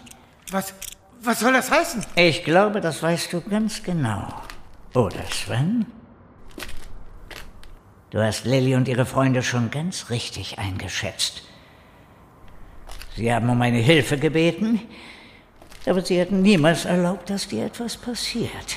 Was, 0.52 0.74
was 1.22 1.40
soll 1.40 1.54
das 1.54 1.72
heißen? 1.72 2.06
Ich 2.16 2.44
glaube, 2.44 2.82
das 2.82 3.02
weißt 3.02 3.34
du 3.34 3.42
ganz 3.42 3.84
genau. 3.84 4.28
Oder, 4.94 5.24
Sven? 5.32 5.86
Du 8.12 8.22
hast 8.22 8.46
Lilly 8.46 8.76
und 8.76 8.88
ihre 8.88 9.06
Freunde 9.06 9.42
schon 9.42 9.72
ganz 9.72 10.10
richtig 10.10 10.60
eingeschätzt. 10.60 11.44
Sie 13.16 13.34
haben 13.34 13.50
um 13.50 13.58
meine 13.58 13.78
Hilfe 13.78 14.18
gebeten, 14.18 14.82
aber 15.86 16.02
sie 16.02 16.20
hätten 16.20 16.42
niemals 16.42 16.86
erlaubt, 16.86 17.30
dass 17.30 17.48
dir 17.48 17.66
etwas 17.66 17.98
passiert. 17.98 18.76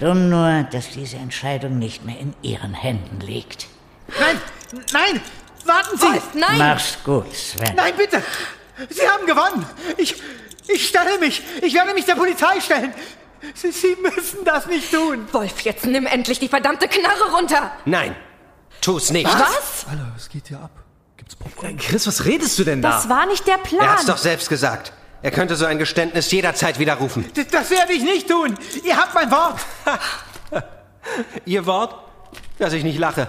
Dumm 0.00 0.28
nur, 0.28 0.64
dass 0.70 0.90
diese 0.90 1.16
Entscheidung 1.16 1.78
nicht 1.78 2.04
mehr 2.04 2.18
in 2.18 2.34
ihren 2.42 2.74
Händen 2.74 3.20
liegt. 3.20 3.66
Nein, 4.20 4.40
nein, 4.92 5.20
warten 5.64 5.98
Sie! 5.98 6.06
Wolf, 6.06 6.34
nein! 6.34 6.58
Mach's 6.58 6.98
gut, 7.04 7.34
Sven. 7.34 7.74
Nein, 7.74 7.94
bitte! 7.96 8.22
Sie 8.90 9.08
haben 9.08 9.26
gewonnen! 9.26 9.66
Ich, 9.96 10.14
ich 10.68 10.88
stelle 10.88 11.18
mich! 11.18 11.42
Ich 11.62 11.74
werde 11.74 11.94
mich 11.94 12.04
der 12.04 12.14
Polizei 12.14 12.60
stellen! 12.60 12.92
Sie, 13.54 13.70
Sie 13.70 13.96
müssen 14.00 14.44
das 14.44 14.66
nicht 14.66 14.90
tun! 14.92 15.26
Wolf, 15.32 15.60
jetzt 15.60 15.86
nimm 15.86 16.06
endlich 16.06 16.38
die 16.38 16.48
verdammte 16.48 16.88
Knarre 16.88 17.32
runter! 17.32 17.72
Nein, 17.84 18.14
tu's 18.80 19.10
nicht. 19.10 19.26
Was? 19.26 19.86
Alter, 19.90 20.12
was 20.14 20.28
geht 20.28 20.48
hier 20.48 20.58
ab? 20.60 20.70
Gibt's 21.16 21.36
Popcorn? 21.36 21.76
Chris, 21.76 22.06
was 22.06 22.24
redest 22.24 22.58
du 22.58 22.64
denn 22.64 22.82
da? 22.82 22.90
Das 22.90 23.08
war 23.08 23.26
nicht 23.26 23.46
der 23.46 23.58
Plan. 23.58 23.80
Er 23.80 23.92
hat's 23.92 24.06
doch 24.06 24.18
selbst 24.18 24.48
gesagt. 24.48 24.92
Er 25.20 25.32
könnte 25.32 25.56
so 25.56 25.66
ein 25.66 25.78
Geständnis 25.78 26.30
jederzeit 26.30 26.78
widerrufen. 26.78 27.30
D 27.32 27.44
das 27.50 27.70
werde 27.70 27.92
ich 27.92 28.02
nicht 28.02 28.28
tun! 28.28 28.56
Ihr 28.84 28.96
habt 28.96 29.14
mein 29.14 29.30
Wort! 29.30 29.60
Ihr 31.44 31.66
Wort? 31.66 31.94
Dass 32.58 32.72
ich 32.72 32.84
nicht 32.84 32.98
lache. 32.98 33.28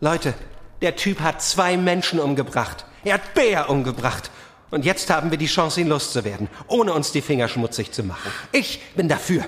Leute, 0.00 0.34
der 0.82 0.96
Typ 0.96 1.20
hat 1.20 1.42
zwei 1.42 1.76
Menschen 1.76 2.20
umgebracht. 2.20 2.84
Er 3.04 3.14
hat 3.14 3.34
Bär 3.34 3.70
umgebracht. 3.70 4.30
Und 4.70 4.84
jetzt 4.84 5.08
haben 5.10 5.30
wir 5.30 5.38
die 5.38 5.46
Chance, 5.46 5.80
ihn 5.80 5.88
loszuwerden, 5.88 6.48
ohne 6.66 6.92
uns 6.92 7.12
die 7.12 7.22
Finger 7.22 7.48
schmutzig 7.48 7.92
zu 7.92 8.02
machen. 8.02 8.30
Ich 8.52 8.80
bin 8.94 9.08
dafür. 9.08 9.44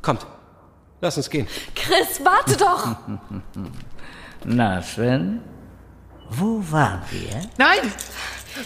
Kommt, 0.00 0.26
lass 1.00 1.16
uns 1.18 1.28
gehen. 1.28 1.46
Chris, 1.74 2.20
warte 2.24 2.56
doch! 2.56 2.96
Na, 4.44 4.82
Sven? 4.82 5.42
Wo 6.30 6.64
waren 6.70 7.02
wir? 7.10 7.42
Nein! 7.58 7.92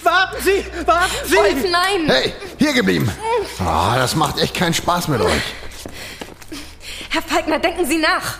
Warten 0.02 0.36
Sie! 0.42 0.64
Warten 0.86 1.10
Sie! 1.26 1.36
Wolf, 1.36 1.70
nein! 1.70 2.06
Hey, 2.06 2.32
hier 2.58 2.72
geblieben. 2.72 3.10
Oh, 3.58 3.92
das 3.96 4.14
macht 4.14 4.38
echt 4.38 4.54
keinen 4.54 4.74
Spaß 4.74 5.08
mit 5.08 5.20
euch. 5.20 5.42
Herr 7.10 7.22
Falkner, 7.22 7.58
denken 7.58 7.84
Sie 7.86 7.98
nach. 7.98 8.38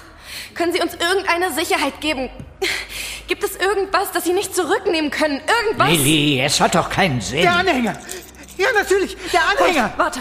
Können 0.55 0.73
Sie 0.73 0.81
uns 0.81 0.95
irgendeine 0.95 1.53
Sicherheit 1.53 2.01
geben? 2.01 2.31
Gibt 3.27 3.43
es 3.43 3.57
irgendwas, 3.57 4.13
das 4.13 4.25
Sie 4.25 4.33
nicht 4.33 4.55
zurücknehmen 4.55 5.11
können? 5.11 5.41
Irgendwas? 5.41 5.89
Lilly, 5.89 6.41
es 6.41 6.61
hat 6.61 6.75
doch 6.75 6.91
keinen 6.91 7.21
Sinn. 7.21 7.43
Der 7.43 7.55
Anhänger! 7.55 7.97
Ja, 8.57 8.69
natürlich, 8.75 9.17
der 9.33 9.41
Anhänger! 9.49 9.85
Wolf, 9.85 9.99
warte. 9.99 10.21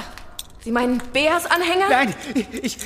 Sie 0.63 0.71
meinen 0.71 0.99
Bears 1.11 1.45
Anhänger? 1.45 1.89
Nein, 1.89 2.15
ich, 2.61 2.77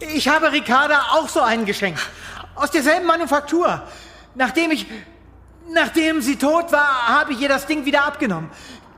ich 0.00 0.28
habe 0.28 0.50
Ricarda 0.50 1.00
auch 1.12 1.28
so 1.28 1.40
einen 1.40 1.66
geschenkt. 1.66 2.00
Aus 2.54 2.70
derselben 2.70 3.06
Manufaktur. 3.06 3.82
nachdem 4.34 4.70
ich, 4.70 4.86
nachdem 5.68 6.22
sie 6.22 6.36
tot 6.36 6.72
war, 6.72 7.08
habe 7.08 7.34
ich 7.34 7.40
ihr 7.40 7.48
das 7.48 7.66
Ding 7.66 7.84
wieder 7.84 8.04
abgenommen. 8.04 8.50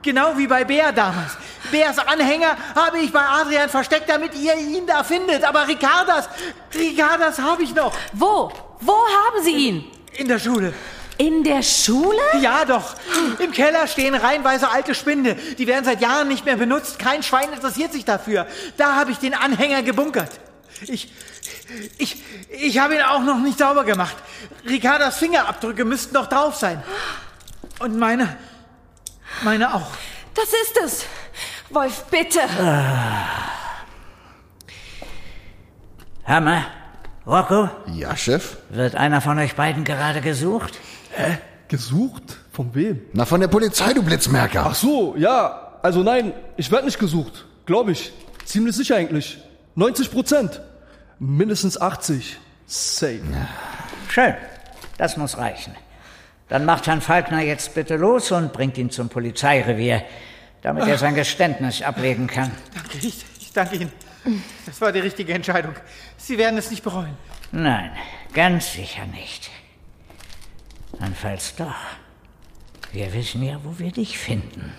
Genau 0.03 0.37
wie 0.37 0.47
bei 0.47 0.65
Bär 0.65 0.93
damals. 0.93 1.37
Bärs 1.71 1.99
Anhänger 1.99 2.57
habe 2.75 2.99
ich 2.99 3.13
bei 3.13 3.25
Adrian 3.25 3.69
versteckt, 3.69 4.09
damit 4.09 4.35
ihr 4.35 4.57
ihn 4.57 4.87
da 4.87 5.05
findet. 5.05 5.45
Aber 5.45 5.67
Ricardas, 5.67 6.29
Ricardas 6.75 7.39
habe 7.39 7.63
ich 7.63 7.75
noch. 7.75 7.93
Wo? 8.13 8.53
Wo 8.81 8.93
haben 8.93 9.45
Sie 9.45 9.53
ihn? 9.53 9.85
In 10.15 10.29
der 10.29 10.39
Schule. 10.39 10.75
In 11.19 11.45
der 11.45 11.63
Schule? 11.63 12.21
Ja, 12.41 12.65
doch. 12.65 12.95
Im 13.39 13.53
Keller 13.53 13.87
stehen 13.87 14.15
reihenweise 14.15 14.71
alte 14.71 14.95
Spinde. 14.95 15.37
Die 15.59 15.67
werden 15.67 15.85
seit 15.85 16.01
Jahren 16.01 16.29
nicht 16.29 16.45
mehr 16.45 16.57
benutzt. 16.57 16.99
Kein 16.99 17.23
Schwein 17.23 17.53
interessiert 17.53 17.93
sich 17.93 18.05
dafür. 18.05 18.47
Da 18.77 18.97
habe 18.97 19.11
ich 19.13 19.19
den 19.19 19.35
Anhänger 19.35 19.83
gebunkert. 19.83 20.31
Ich, 20.89 21.13
ich, 21.99 22.23
ich 22.49 22.79
habe 22.79 22.95
ihn 22.95 23.03
auch 23.03 23.21
noch 23.21 23.39
nicht 23.39 23.59
sauber 23.59 23.85
gemacht. 23.85 24.17
Ricardas 24.69 25.19
Fingerabdrücke 25.19 25.85
müssten 25.85 26.15
noch 26.15 26.27
drauf 26.27 26.57
sein. 26.57 26.83
Und 27.79 27.99
meine, 27.99 28.37
meine 29.43 29.75
auch. 29.75 29.93
Das 30.35 30.47
ist 30.47 30.81
es. 30.85 31.07
Wolf, 31.71 32.05
bitte. 32.11 32.41
Hammer, 36.25 36.67
Rocco, 37.27 37.69
Ja, 37.95 38.17
Chef? 38.17 38.57
wird 38.71 38.97
einer 38.97 39.21
von 39.21 39.39
euch 39.39 39.55
beiden 39.55 39.85
gerade 39.85 40.21
gesucht? 40.21 40.79
Hä? 41.15 41.39
Gesucht? 41.69 42.23
Von 42.51 42.75
wem? 42.75 43.01
Na, 43.13 43.25
von 43.25 43.41
der 43.41 43.49
Polizei, 43.49 43.93
du 43.95 44.03
Blitzmerker. 44.03 44.67
Ach 44.67 44.75
so, 44.75 45.15
ja. 45.17 45.79
Also 45.83 46.03
nein, 46.03 46.33
ich 46.57 46.71
werde 46.71 46.87
nicht 46.87 46.99
gesucht. 46.99 47.45
Glaube 47.65 47.93
ich. 47.93 48.13
Ziemlich 48.45 48.77
sicher 48.77 48.97
eigentlich. 48.97 49.39
90 49.77 50.11
Prozent. 50.11 50.61
Mindestens 51.19 51.81
80. 51.81 52.39
Safe. 52.67 53.21
Schön, 54.09 54.35
das 54.99 55.17
muss 55.17 55.39
reichen. 55.39 55.75
Dann 56.49 56.65
macht 56.65 56.87
Herrn 56.87 57.01
Falkner 57.01 57.41
jetzt 57.41 57.75
bitte 57.75 57.97
los 57.97 58.33
und 58.33 58.53
bringt 58.53 58.77
ihn 58.77 58.91
zum 58.91 59.09
Polizeirevier, 59.09 60.03
damit 60.61 60.87
er 60.87 60.99
sein 60.99 61.15
Geständnis 61.15 61.81
ablegen 61.83 62.27
kann. 62.27 62.51
Danke, 62.75 62.99
ich, 62.99 63.25
ich 63.41 63.53
danke 63.53 63.77
Ihnen. 63.77 63.93
Das 64.67 64.81
war 64.81 64.93
die 64.93 65.01
richtige 65.01 65.33
Entscheidung. 65.35 65.75
Sie 66.17 66.39
werden 66.39 66.59
es 66.59 66.71
nicht 66.71 66.83
bereuen. 66.83 67.17
Nein, 67.51 67.91
ganz 68.33 68.73
sicher 68.73 69.07
nicht. 69.07 69.51
Und 70.93 71.17
falls 71.17 71.57
doch, 71.57 71.75
wir 72.93 73.13
wissen 73.13 73.43
ja, 73.43 73.59
wo 73.65 73.79
wir 73.79 73.91
dich 73.91 74.19
finden. 74.19 74.73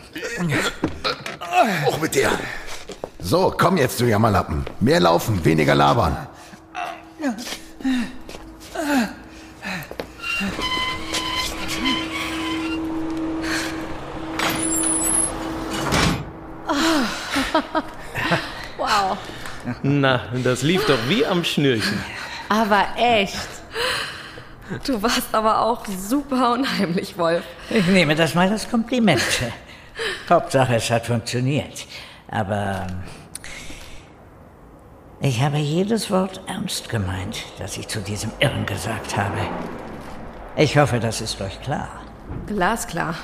Hoch 1.85 1.99
mit 1.99 2.15
dir. 2.15 2.31
So, 3.19 3.53
komm 3.57 3.77
jetzt, 3.77 3.99
du 3.99 4.05
Jammerlappen. 4.05 4.65
Mehr 4.79 4.99
laufen, 4.99 5.43
weniger 5.43 5.75
labern. 5.75 6.27
Na, 20.01 20.21
das 20.43 20.63
lief 20.63 20.85
doch 20.85 20.97
wie 21.07 21.25
am 21.25 21.43
Schnürchen. 21.43 22.03
Aber 22.49 22.85
echt. 22.97 23.37
Du 24.85 25.01
warst 25.01 25.33
aber 25.33 25.61
auch 25.61 25.85
super 25.87 26.53
unheimlich, 26.53 27.17
Wolf. 27.17 27.43
Ich 27.69 27.85
nehme 27.87 28.15
das 28.15 28.33
mal 28.33 28.49
als 28.49 28.69
Kompliment. 28.69 29.21
Hauptsache, 30.29 30.75
es 30.75 30.89
hat 30.89 31.05
funktioniert. 31.05 31.85
Aber 32.29 32.87
ähm, 32.89 33.03
ich 35.21 35.41
habe 35.41 35.57
jedes 35.57 36.09
Wort 36.11 36.41
ernst 36.47 36.89
gemeint, 36.89 37.43
das 37.59 37.77
ich 37.77 37.87
zu 37.87 37.99
diesem 37.99 38.31
Irren 38.39 38.65
gesagt 38.65 39.15
habe. 39.15 39.37
Ich 40.55 40.77
hoffe, 40.77 40.99
das 40.99 41.21
ist 41.21 41.39
euch 41.41 41.61
klar. 41.61 41.89
Glasklar. 42.47 43.15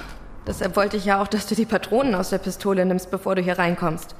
Deshalb 0.47 0.75
wollte 0.75 0.97
ich 0.97 1.05
ja 1.05 1.21
auch, 1.21 1.27
dass 1.27 1.45
du 1.45 1.55
die 1.55 1.65
Patronen 1.65 2.15
aus 2.15 2.29
der 2.29 2.39
Pistole 2.39 2.85
nimmst, 2.85 3.11
bevor 3.11 3.35
du 3.35 3.41
hier 3.41 3.59
reinkommst. 3.59 4.15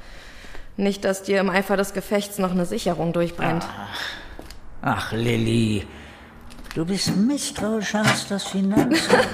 Nicht, 0.80 1.04
dass 1.04 1.24
dir 1.24 1.42
im 1.42 1.50
Eifer 1.50 1.76
des 1.76 1.94
Gefechts 1.94 2.38
noch 2.38 2.52
eine 2.52 2.66
Sicherung 2.66 3.12
durchbrennt. 3.12 3.68
Ach, 4.82 5.12
Lilly, 5.12 5.86
du 6.74 6.86
bist 6.86 7.18
misstrauischer 7.18 8.00
als 8.00 8.30
das 8.30 8.46
Finanzamt. 8.46 9.28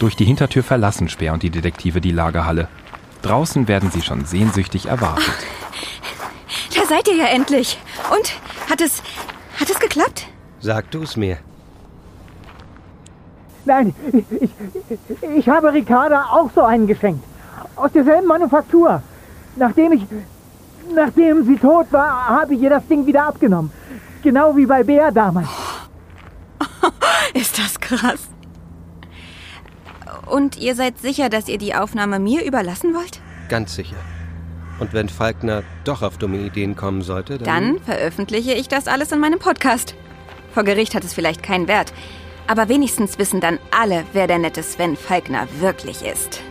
Durch 0.00 0.16
die 0.16 0.26
Hintertür 0.26 0.62
verlassen 0.62 1.08
Speer 1.08 1.32
und 1.32 1.42
die 1.42 1.48
Detektive 1.48 2.02
die 2.02 2.10
Lagerhalle. 2.10 2.68
Draußen 3.22 3.66
werden 3.66 3.90
sie 3.90 4.02
schon 4.02 4.26
sehnsüchtig 4.26 4.84
erwartet. 4.84 5.34
Da 6.74 6.84
seid 6.86 7.08
ihr 7.08 7.16
ja 7.16 7.26
endlich. 7.28 7.78
Und? 8.10 8.34
Hat 8.68 8.82
es. 8.82 9.02
Hat 9.58 9.70
es 9.70 9.80
geklappt? 9.80 10.26
Sag 10.60 10.90
du's 10.90 11.16
mir. 11.16 11.38
Nein, 13.64 13.94
ich, 14.12 14.24
ich, 14.40 15.38
ich 15.38 15.48
habe 15.48 15.72
Ricarda 15.72 16.26
auch 16.32 16.50
so 16.54 16.60
einen 16.60 16.86
geschenkt. 16.86 17.24
Aus 17.76 17.92
derselben 17.92 18.26
Manufaktur. 18.26 19.02
Nachdem 19.56 19.92
ich. 19.92 20.02
Nachdem 20.94 21.44
sie 21.44 21.56
tot 21.56 21.86
war, 21.90 22.28
habe 22.28 22.54
ich 22.54 22.60
ihr 22.60 22.70
das 22.70 22.86
Ding 22.86 23.06
wieder 23.06 23.26
abgenommen. 23.26 23.70
Genau 24.22 24.56
wie 24.56 24.66
bei 24.66 24.82
Bär 24.82 25.10
damals. 25.10 25.48
Ist 27.34 27.58
das 27.58 27.80
krass. 27.80 28.28
Und 30.26 30.58
ihr 30.58 30.74
seid 30.74 30.98
sicher, 30.98 31.28
dass 31.28 31.48
ihr 31.48 31.58
die 31.58 31.74
Aufnahme 31.74 32.18
mir 32.18 32.44
überlassen 32.44 32.94
wollt? 32.94 33.20
Ganz 33.48 33.74
sicher. 33.74 33.96
Und 34.78 34.92
wenn 34.92 35.08
Falkner 35.08 35.62
doch 35.84 36.02
auf 36.02 36.18
dumme 36.18 36.38
Ideen 36.38 36.76
kommen 36.76 37.02
sollte, 37.02 37.38
dann. 37.38 37.46
Dann 37.46 37.80
veröffentliche 37.80 38.52
ich 38.52 38.68
das 38.68 38.88
alles 38.88 39.12
in 39.12 39.20
meinem 39.20 39.38
Podcast. 39.38 39.94
Vor 40.52 40.64
Gericht 40.64 40.94
hat 40.94 41.04
es 41.04 41.14
vielleicht 41.14 41.42
keinen 41.42 41.68
Wert. 41.68 41.92
Aber 42.46 42.68
wenigstens 42.68 43.18
wissen 43.18 43.40
dann 43.40 43.58
alle, 43.70 44.04
wer 44.12 44.26
der 44.26 44.38
nette 44.38 44.62
Sven 44.62 44.96
Falkner 44.96 45.46
wirklich 45.60 46.02
ist. 46.04 46.42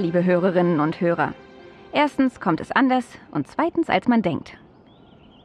Liebe 0.00 0.24
Hörerinnen 0.24 0.80
und 0.80 1.00
Hörer. 1.00 1.34
Erstens 1.92 2.40
kommt 2.40 2.60
es 2.60 2.72
anders 2.72 3.04
und 3.30 3.46
zweitens, 3.46 3.88
als 3.88 4.08
man 4.08 4.22
denkt. 4.22 4.56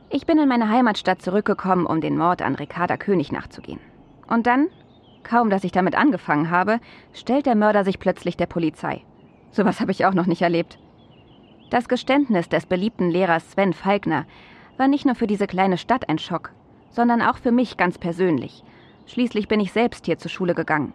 Ich 0.09 0.25
bin 0.25 0.37
in 0.37 0.47
meine 0.47 0.69
Heimatstadt 0.69 1.21
zurückgekommen, 1.21 1.85
um 1.85 1.99
den 1.99 2.17
Mord 2.17 2.41
an 2.41 2.55
Ricarda 2.55 2.95
König 2.95 3.31
nachzugehen. 3.31 3.79
Und 4.27 4.47
dann, 4.47 4.67
kaum 5.23 5.49
dass 5.49 5.63
ich 5.63 5.71
damit 5.71 5.95
angefangen 5.95 6.49
habe, 6.49 6.79
stellt 7.13 7.45
der 7.45 7.55
Mörder 7.55 7.83
sich 7.83 7.99
plötzlich 7.99 8.37
der 8.37 8.45
Polizei. 8.45 9.01
Sowas 9.51 9.81
habe 9.81 9.91
ich 9.91 10.05
auch 10.05 10.13
noch 10.13 10.25
nicht 10.25 10.41
erlebt. 10.41 10.79
Das 11.69 11.89
Geständnis 11.89 12.47
des 12.47 12.65
beliebten 12.65 13.09
Lehrers 13.09 13.51
Sven 13.51 13.73
Falkner 13.73 14.25
war 14.77 14.87
nicht 14.87 15.05
nur 15.05 15.15
für 15.15 15.27
diese 15.27 15.47
kleine 15.47 15.77
Stadt 15.77 16.07
ein 16.07 16.19
Schock, 16.19 16.51
sondern 16.89 17.21
auch 17.21 17.37
für 17.37 17.51
mich 17.51 17.75
ganz 17.75 17.97
persönlich. 17.97 18.63
Schließlich 19.07 19.47
bin 19.47 19.59
ich 19.59 19.71
selbst 19.73 20.05
hier 20.05 20.17
zur 20.17 20.31
Schule 20.31 20.55
gegangen. 20.55 20.93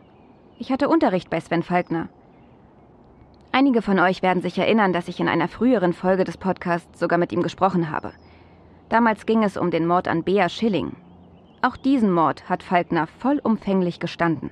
Ich 0.59 0.73
hatte 0.73 0.89
Unterricht 0.89 1.29
bei 1.29 1.41
Sven 1.41 1.63
Falkner. 1.63 2.09
Einige 3.53 3.83
von 3.83 3.99
euch 3.99 4.23
werden 4.23 4.43
sich 4.43 4.59
erinnern, 4.59 4.93
dass 4.93 5.09
ich 5.09 5.19
in 5.19 5.29
einer 5.29 5.49
früheren 5.49 5.93
Folge 5.93 6.23
des 6.23 6.37
Podcasts 6.37 7.01
sogar 7.01 7.19
mit 7.19 7.33
ihm 7.33 7.43
gesprochen 7.43 7.91
habe. 7.91 8.13
Damals 8.89 9.27
ging 9.27 9.43
es 9.43 9.57
um 9.57 9.71
den 9.71 9.87
Mord 9.87 10.07
an 10.07 10.23
Bea 10.23 10.49
Schilling. 10.49 10.93
Auch 11.61 11.77
diesen 11.77 12.13
Mord 12.13 12.49
hat 12.49 12.63
Falkner 12.63 13.07
vollumfänglich 13.07 13.99
gestanden. 13.99 14.51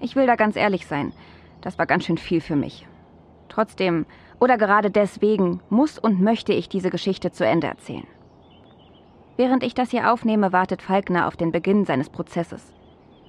Ich 0.00 0.14
will 0.14 0.26
da 0.26 0.36
ganz 0.36 0.54
ehrlich 0.54 0.86
sein, 0.86 1.12
das 1.60 1.76
war 1.76 1.86
ganz 1.86 2.04
schön 2.04 2.18
viel 2.18 2.40
für 2.40 2.56
mich. 2.56 2.86
Trotzdem, 3.48 4.06
oder 4.38 4.58
gerade 4.58 4.90
deswegen, 4.90 5.60
muss 5.68 5.98
und 5.98 6.20
möchte 6.20 6.52
ich 6.52 6.68
diese 6.68 6.90
Geschichte 6.90 7.32
zu 7.32 7.44
Ende 7.44 7.66
erzählen. 7.66 8.06
Während 9.36 9.64
ich 9.64 9.74
das 9.74 9.90
hier 9.90 10.12
aufnehme, 10.12 10.52
wartet 10.52 10.82
Falkner 10.82 11.26
auf 11.26 11.36
den 11.36 11.50
Beginn 11.50 11.84
seines 11.84 12.10
Prozesses. 12.10 12.72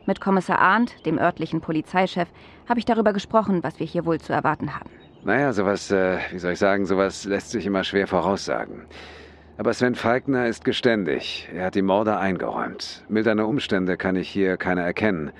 Mit 0.09 0.21
Kommissar 0.21 0.57
Arndt, 0.57 1.05
dem 1.05 1.19
örtlichen 1.19 1.61
Polizeichef, 1.61 2.27
habe 2.67 2.79
ich 2.79 2.85
darüber 2.85 3.13
gesprochen, 3.13 3.61
was 3.61 3.79
wir 3.79 3.85
hier 3.85 4.07
wohl 4.07 4.19
zu 4.19 4.33
erwarten 4.33 4.73
haben. 4.73 4.89
Naja, 5.23 5.53
sowas, 5.53 5.91
äh, 5.91 6.17
wie 6.31 6.39
soll 6.39 6.53
ich 6.53 6.57
sagen, 6.57 6.87
sowas 6.87 7.25
lässt 7.25 7.51
sich 7.51 7.67
immer 7.67 7.83
schwer 7.83 8.07
voraussagen. 8.07 8.87
Aber 9.59 9.71
Sven 9.71 9.93
Falkner 9.93 10.47
ist 10.47 10.65
geständig. 10.65 11.47
Er 11.53 11.65
hat 11.65 11.75
die 11.75 11.83
Morde 11.83 12.17
eingeräumt. 12.17 13.05
Mildernde 13.07 13.45
Umstände 13.45 13.97
kann 13.97 14.15
ich 14.15 14.27
hier 14.27 14.57
keine 14.57 14.81
erkennen. 14.81 15.31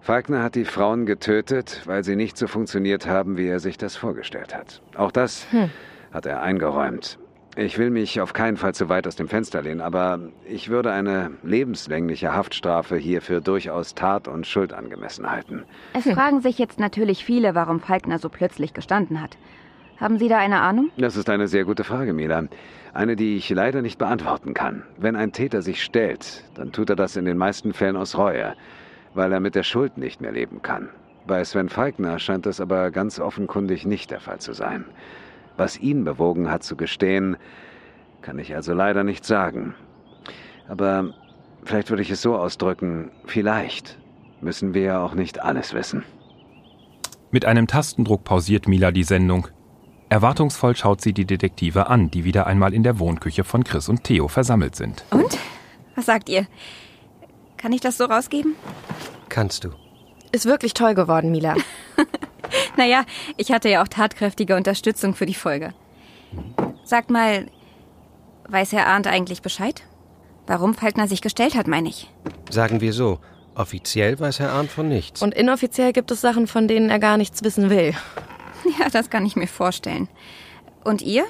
Falkner 0.00 0.42
hat 0.42 0.56
die 0.56 0.64
Frauen 0.64 1.06
getötet, 1.06 1.82
weil 1.84 2.02
sie 2.02 2.16
nicht 2.16 2.36
so 2.36 2.48
funktioniert 2.48 3.06
haben, 3.06 3.36
wie 3.36 3.46
er 3.46 3.60
sich 3.60 3.78
das 3.78 3.94
vorgestellt 3.94 4.56
hat. 4.56 4.82
Auch 4.96 5.12
das 5.12 5.46
hm. 5.52 5.70
hat 6.10 6.26
er 6.26 6.42
eingeräumt. 6.42 7.19
Ich 7.56 7.78
will 7.78 7.90
mich 7.90 8.20
auf 8.20 8.32
keinen 8.32 8.56
Fall 8.56 8.74
zu 8.74 8.88
weit 8.88 9.08
aus 9.08 9.16
dem 9.16 9.26
Fenster 9.26 9.62
lehnen, 9.62 9.80
aber 9.80 10.20
ich 10.48 10.68
würde 10.68 10.92
eine 10.92 11.32
lebenslängliche 11.42 12.32
Haftstrafe 12.32 12.96
hierfür 12.96 13.40
durchaus 13.40 13.94
Tat 13.94 14.28
und 14.28 14.46
Schuld 14.46 14.72
angemessen 14.72 15.28
halten. 15.28 15.64
Es 15.94 16.04
hm. 16.04 16.14
fragen 16.14 16.40
sich 16.42 16.58
jetzt 16.58 16.78
natürlich 16.78 17.24
viele, 17.24 17.56
warum 17.56 17.80
Falkner 17.80 18.18
so 18.18 18.28
plötzlich 18.28 18.72
gestanden 18.72 19.20
hat. 19.20 19.36
Haben 19.98 20.18
Sie 20.18 20.28
da 20.28 20.38
eine 20.38 20.60
Ahnung? 20.60 20.90
Das 20.96 21.16
ist 21.16 21.28
eine 21.28 21.48
sehr 21.48 21.64
gute 21.64 21.84
Frage, 21.84 22.14
Mila. 22.14 22.44
Eine, 22.94 23.16
die 23.16 23.36
ich 23.36 23.50
leider 23.50 23.82
nicht 23.82 23.98
beantworten 23.98 24.54
kann. 24.54 24.84
Wenn 24.96 25.16
ein 25.16 25.32
Täter 25.32 25.60
sich 25.60 25.82
stellt, 25.82 26.44
dann 26.54 26.72
tut 26.72 26.88
er 26.88 26.96
das 26.96 27.16
in 27.16 27.24
den 27.24 27.36
meisten 27.36 27.72
Fällen 27.74 27.96
aus 27.96 28.16
Reue, 28.16 28.54
weil 29.12 29.32
er 29.32 29.40
mit 29.40 29.56
der 29.56 29.62
Schuld 29.64 29.98
nicht 29.98 30.20
mehr 30.20 30.32
leben 30.32 30.62
kann. 30.62 30.88
Bei 31.26 31.44
Sven 31.44 31.68
Falkner 31.68 32.18
scheint 32.18 32.46
das 32.46 32.60
aber 32.60 32.90
ganz 32.90 33.20
offenkundig 33.20 33.84
nicht 33.84 34.10
der 34.10 34.20
Fall 34.20 34.38
zu 34.38 34.54
sein. 34.54 34.84
Was 35.60 35.78
ihn 35.78 36.04
bewogen 36.04 36.50
hat 36.50 36.62
zu 36.62 36.74
gestehen, 36.74 37.36
kann 38.22 38.38
ich 38.38 38.54
also 38.54 38.72
leider 38.72 39.04
nicht 39.04 39.26
sagen. 39.26 39.74
Aber 40.66 41.12
vielleicht 41.64 41.90
würde 41.90 42.00
ich 42.00 42.10
es 42.10 42.22
so 42.22 42.34
ausdrücken, 42.34 43.10
vielleicht 43.26 43.98
müssen 44.40 44.72
wir 44.72 44.80
ja 44.80 45.04
auch 45.04 45.12
nicht 45.12 45.42
alles 45.42 45.74
wissen. 45.74 46.02
Mit 47.30 47.44
einem 47.44 47.66
Tastendruck 47.66 48.24
pausiert 48.24 48.68
Mila 48.68 48.90
die 48.90 49.04
Sendung. 49.04 49.48
Erwartungsvoll 50.08 50.74
schaut 50.76 51.02
sie 51.02 51.12
die 51.12 51.26
Detektive 51.26 51.88
an, 51.88 52.10
die 52.10 52.24
wieder 52.24 52.46
einmal 52.46 52.72
in 52.72 52.82
der 52.82 52.98
Wohnküche 52.98 53.44
von 53.44 53.62
Chris 53.62 53.90
und 53.90 54.02
Theo 54.02 54.28
versammelt 54.28 54.76
sind. 54.76 55.04
Und? 55.10 55.36
Was 55.94 56.06
sagt 56.06 56.30
ihr? 56.30 56.46
Kann 57.58 57.74
ich 57.74 57.82
das 57.82 57.98
so 57.98 58.06
rausgeben? 58.06 58.54
Kannst 59.28 59.64
du. 59.64 59.72
Ist 60.32 60.46
wirklich 60.46 60.72
toll 60.72 60.94
geworden, 60.94 61.30
Mila. 61.30 61.54
naja, 62.80 63.04
ich 63.36 63.52
hatte 63.52 63.68
ja 63.68 63.82
auch 63.82 63.88
tatkräftige 63.88 64.56
Unterstützung 64.56 65.14
für 65.14 65.26
die 65.26 65.34
Folge. 65.34 65.74
Sagt 66.82 67.10
mal, 67.10 67.46
weiß 68.48 68.72
Herr 68.72 68.86
Arndt 68.86 69.06
eigentlich 69.06 69.42
Bescheid? 69.42 69.82
Warum 70.46 70.72
Falkner 70.72 71.06
sich 71.06 71.20
gestellt 71.20 71.54
hat, 71.54 71.66
meine 71.66 71.90
ich. 71.90 72.10
Sagen 72.48 72.80
wir 72.80 72.94
so. 72.94 73.18
Offiziell 73.54 74.18
weiß 74.18 74.40
Herr 74.40 74.52
Arndt 74.52 74.70
von 74.70 74.88
nichts. 74.88 75.20
Und 75.20 75.34
inoffiziell 75.34 75.92
gibt 75.92 76.10
es 76.10 76.22
Sachen, 76.22 76.46
von 76.46 76.68
denen 76.68 76.88
er 76.88 76.98
gar 76.98 77.18
nichts 77.18 77.44
wissen 77.44 77.70
will. 77.70 77.94
Ja, 78.78 78.90
das 78.90 79.08
kann 79.08 79.24
ich 79.24 79.36
mir 79.36 79.46
vorstellen. 79.46 80.06
Und 80.84 81.00
ihr? 81.00 81.24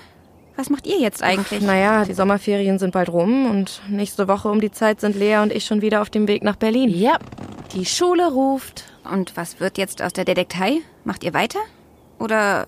Was 0.57 0.69
macht 0.69 0.85
ihr 0.85 0.99
jetzt 0.99 1.23
eigentlich? 1.23 1.63
Naja, 1.63 2.05
die 2.05 2.13
Sommerferien 2.13 2.81
sind 2.81 2.93
bald 2.93 3.09
rum 3.09 3.49
und 3.49 3.83
nächste 3.89 4.27
Woche 4.27 4.49
um 4.49 4.61
die 4.61 4.73
Zeit 4.73 5.01
sind 5.01 5.15
Lea 5.15 5.37
und 5.37 5.53
ich 5.53 5.65
schon 5.65 5.81
wieder 5.81 6.03
auf 6.03 6.11
dem 6.11 6.27
Weg 6.27 6.43
nach 6.43 6.57
Berlin. 6.57 6.91
Ja, 6.91 7.19
die 7.73 7.87
Schule 7.87 8.33
ruft. 8.33 8.90
Und 9.05 9.37
was 9.37 9.61
wird 9.61 9.79
jetzt 9.79 10.03
aus 10.03 10.13
der 10.13 10.25
Detektei? 10.25 10.81
Macht 11.05 11.25
ihr 11.25 11.35
weiter? 11.35 11.61
Oder. 12.19 12.67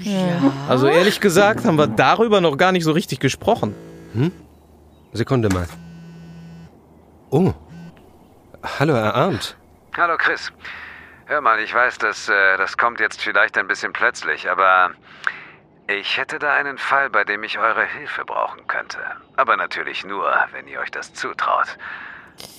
Ja. 0.00 0.52
Also 0.68 0.86
ehrlich 0.88 1.20
gesagt 1.20 1.64
haben 1.64 1.76
wir 1.76 1.86
darüber 1.86 2.40
noch 2.40 2.56
gar 2.56 2.72
nicht 2.72 2.84
so 2.84 2.92
richtig 2.92 3.20
gesprochen. 3.20 3.74
Hm? 4.12 4.32
Sekunde 5.12 5.48
mal. 5.48 5.68
Oh. 7.30 7.52
Hallo, 8.78 8.94
Herr 8.94 9.14
Arndt. 9.14 9.56
Hallo, 9.96 10.16
Chris. 10.16 10.52
Hör 11.26 11.40
mal, 11.40 11.60
ich 11.60 11.72
weiß, 11.72 11.98
dass, 11.98 12.28
äh, 12.28 12.56
das 12.56 12.76
kommt 12.76 13.00
jetzt 13.00 13.20
vielleicht 13.22 13.56
ein 13.56 13.66
bisschen 13.66 13.92
plötzlich, 13.92 14.50
aber 14.50 14.90
ich 15.86 16.16
hätte 16.16 16.38
da 16.38 16.54
einen 16.54 16.78
Fall, 16.78 17.10
bei 17.10 17.24
dem 17.24 17.44
ich 17.44 17.58
eure 17.58 17.84
Hilfe 17.84 18.24
brauchen 18.24 18.66
könnte. 18.66 18.98
Aber 19.36 19.56
natürlich 19.56 20.04
nur, 20.04 20.32
wenn 20.52 20.66
ihr 20.66 20.80
euch 20.80 20.90
das 20.90 21.12
zutraut. 21.14 21.76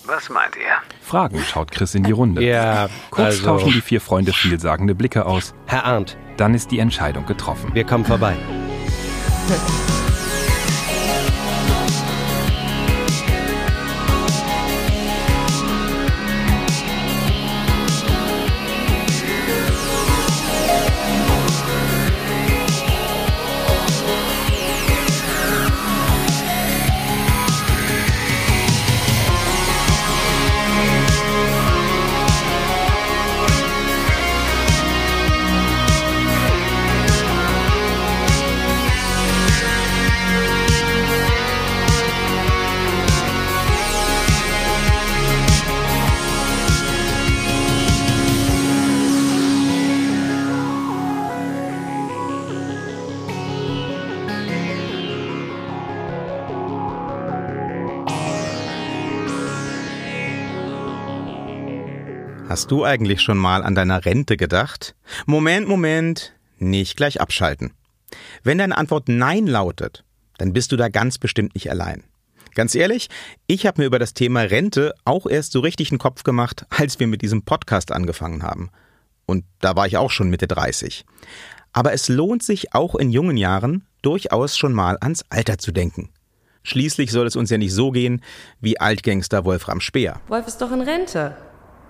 Was 0.06 0.30
meint 0.30 0.56
ihr? 0.56 0.76
Fragen 1.02 1.40
schaut 1.40 1.72
Chris 1.72 1.96
in 1.96 2.04
die 2.04 2.12
Runde. 2.12 2.44
Ja, 2.44 2.90
Kurz 3.10 3.26
also 3.26 3.46
tauschen 3.46 3.72
die 3.74 3.82
vier 3.82 4.02
Freunde 4.02 4.34
vielsagende 4.34 4.94
Blicke 4.94 5.26
aus. 5.26 5.54
Herr 5.66 5.86
Arndt. 5.86 6.18
Dann 6.38 6.54
ist 6.54 6.72
die 6.72 6.80
Entscheidung 6.80 7.26
getroffen. 7.26 7.74
Wir 7.74 7.86
kommen 7.86 8.06
vorbei. 8.06 8.36
Hast 62.56 62.72
du 62.72 62.86
eigentlich 62.86 63.20
schon 63.20 63.38
mal 63.38 63.64
an 63.64 63.76
deiner 63.76 64.06
Rente 64.06 64.38
gedacht? 64.38 64.96
Moment, 65.26 65.68
Moment, 65.68 66.38
nicht 66.58 66.96
gleich 66.96 67.20
abschalten. 67.20 67.74
Wenn 68.44 68.60
deine 68.60 68.78
Antwort 68.78 69.10
Nein 69.10 69.46
lautet, 69.46 70.06
dann 70.38 70.54
bist 70.54 70.72
du 70.72 70.78
da 70.78 70.88
ganz 70.88 71.18
bestimmt 71.18 71.54
nicht 71.54 71.70
allein. 71.70 72.06
Ganz 72.54 72.74
ehrlich, 72.74 73.10
ich 73.46 73.66
habe 73.66 73.82
mir 73.82 73.88
über 73.88 74.00
das 74.00 74.14
Thema 74.14 74.40
Rente 74.40 74.94
auch 75.04 75.28
erst 75.28 75.52
so 75.52 75.60
richtig 75.60 75.92
einen 75.92 76.00
Kopf 76.00 76.24
gemacht, 76.24 76.66
als 76.70 76.98
wir 76.98 77.08
mit 77.08 77.22
diesem 77.22 77.42
Podcast 77.42 77.92
angefangen 77.92 78.42
haben. 78.42 78.70
Und 79.26 79.44
da 79.60 79.76
war 79.76 79.86
ich 79.86 79.98
auch 79.98 80.12
schon 80.12 80.30
Mitte 80.30 80.48
30. 80.48 81.04
Aber 81.74 81.92
es 81.92 82.08
lohnt 82.08 82.42
sich 82.42 82.74
auch 82.74 82.96
in 82.96 83.12
jungen 83.12 83.36
Jahren 83.36 83.86
durchaus 84.02 84.58
schon 84.58 84.72
mal 84.72 84.98
ans 85.02 85.26
Alter 85.28 85.58
zu 85.58 85.74
denken. 85.74 86.10
Schließlich 86.64 87.12
soll 87.12 87.28
es 87.28 87.36
uns 87.36 87.50
ja 87.50 87.58
nicht 87.58 87.74
so 87.74 87.92
gehen 87.92 88.22
wie 88.62 88.80
Altgangster 88.80 89.44
Wolfram 89.44 89.82
Speer. 89.82 90.22
Wolf 90.30 90.48
ist 90.48 90.62
doch 90.62 90.72
in 90.72 90.80
Rente. 90.80 91.36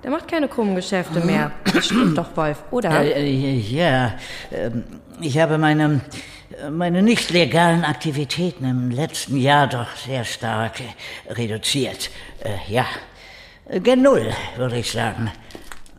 Der 0.05 0.11
macht 0.11 0.27
keine 0.27 0.47
krummen 0.47 0.75
Geschäfte 0.75 1.19
mehr. 1.19 1.51
Das 1.73 1.87
stimmt 1.87 2.15
doch, 2.15 2.37
Wolf, 2.37 2.61
oder? 2.69 3.01
Äh, 3.01 3.57
ja, 3.57 4.13
ähm, 4.51 4.83
ich 5.19 5.39
habe 5.39 5.57
meine, 5.57 6.01
meine 6.69 7.01
nicht 7.01 7.31
legalen 7.31 7.83
Aktivitäten 7.83 8.65
im 8.65 8.91
letzten 8.91 9.35
Jahr 9.35 9.65
doch 9.65 9.95
sehr 9.95 10.23
stark 10.23 10.73
reduziert. 11.27 12.11
Äh, 12.43 12.71
ja, 12.71 12.85
gen 13.79 14.03
Null, 14.03 14.31
würde 14.57 14.77
ich 14.77 14.91
sagen. 14.91 15.31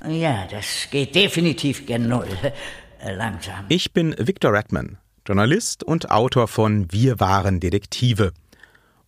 Ja, 0.09 0.47
das 0.53 0.87
geht 0.92 1.16
definitiv 1.16 1.85
gen 1.85 2.09
Null. 2.09 2.29
Äh, 3.01 3.12
langsam. 3.12 3.64
Ich 3.69 3.92
bin 3.92 4.14
Victor 4.19 4.53
Redman, 4.53 4.99
Journalist 5.27 5.83
und 5.83 6.12
Autor 6.12 6.47
von 6.47 6.87
Wir 6.92 7.19
waren 7.19 7.59
Detektive. 7.59 8.33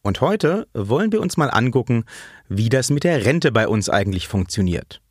Und 0.08 0.22
heute 0.22 0.66
wollen 0.72 1.12
wir 1.12 1.20
uns 1.20 1.36
mal 1.36 1.50
angucken, 1.50 2.06
wie 2.48 2.70
das 2.70 2.88
mit 2.88 3.04
der 3.04 3.26
Rente 3.26 3.52
bei 3.52 3.68
uns 3.68 3.90
eigentlich 3.90 4.26
funktioniert. 4.26 5.02